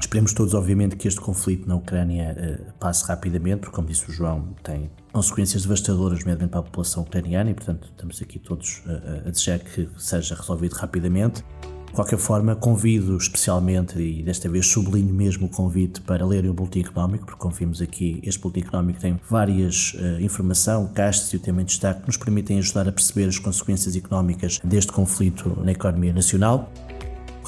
Esperemos 0.00 0.32
todos, 0.32 0.54
obviamente, 0.54 0.96
que 0.96 1.08
este 1.08 1.20
conflito 1.20 1.68
na 1.68 1.74
Ucrânia 1.74 2.34
uh, 2.38 2.72
passe 2.78 3.04
rapidamente, 3.04 3.60
porque, 3.60 3.74
como 3.74 3.88
disse 3.88 4.08
o 4.08 4.12
João, 4.12 4.54
tem 4.62 4.90
consequências 5.12 5.62
devastadoras, 5.62 6.24
mesmo 6.24 6.48
para 6.48 6.60
a 6.60 6.62
população 6.62 7.02
ucraniana, 7.02 7.50
e, 7.50 7.54
portanto, 7.54 7.88
estamos 7.90 8.22
aqui 8.22 8.38
todos 8.38 8.82
uh, 8.86 9.26
a 9.26 9.30
desejar 9.30 9.58
que 9.58 9.88
seja 9.98 10.34
resolvido 10.34 10.74
rapidamente. 10.74 11.44
De 11.86 11.92
qualquer 11.92 12.18
forma, 12.18 12.54
convido 12.54 13.16
especialmente, 13.16 13.98
e 13.98 14.22
desta 14.22 14.48
vez 14.48 14.66
sublinho 14.66 15.12
mesmo 15.12 15.46
o 15.46 15.50
convite 15.50 16.00
para 16.02 16.24
lerem 16.24 16.48
o 16.48 16.54
Boletim 16.54 16.80
Económico, 16.80 17.26
porque 17.26 17.40
como 17.40 17.54
vimos 17.54 17.82
aqui, 17.82 18.20
este 18.22 18.40
Boletim 18.40 18.60
Económico 18.60 19.00
tem 19.00 19.18
várias 19.28 19.94
uh, 19.94 20.20
informação, 20.20 20.86
castes 20.94 21.32
e 21.32 21.36
o 21.36 21.40
tema 21.40 21.60
em 21.60 21.64
destaque 21.64 22.02
que 22.02 22.06
nos 22.06 22.16
permitem 22.16 22.58
ajudar 22.58 22.88
a 22.88 22.92
perceber 22.92 23.28
as 23.28 23.38
consequências 23.38 23.96
económicas 23.96 24.60
deste 24.62 24.92
conflito 24.92 25.58
na 25.64 25.72
economia 25.72 26.12
nacional 26.12 26.70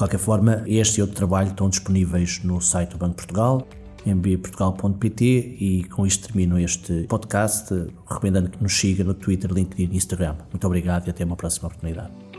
qualquer 0.01 0.19
forma, 0.19 0.63
este 0.65 0.97
e 0.97 1.01
outro 1.01 1.15
trabalho 1.15 1.49
estão 1.49 1.69
disponíveis 1.69 2.43
no 2.43 2.59
site 2.59 2.89
do 2.89 2.97
Banco 2.97 3.17
Portugal, 3.17 3.67
mbportugal.pt 4.03 5.23
e 5.23 5.83
com 5.91 6.07
isto 6.07 6.27
termino 6.27 6.59
este 6.59 7.03
podcast, 7.03 7.71
recomendando 8.09 8.49
que 8.49 8.63
nos 8.63 8.73
siga 8.73 9.03
no 9.03 9.13
Twitter, 9.13 9.51
LinkedIn 9.51 9.93
e 9.93 9.95
Instagram. 9.95 10.37
Muito 10.51 10.65
obrigado 10.65 11.05
e 11.05 11.11
até 11.11 11.23
uma 11.23 11.35
próxima 11.35 11.67
oportunidade. 11.67 12.30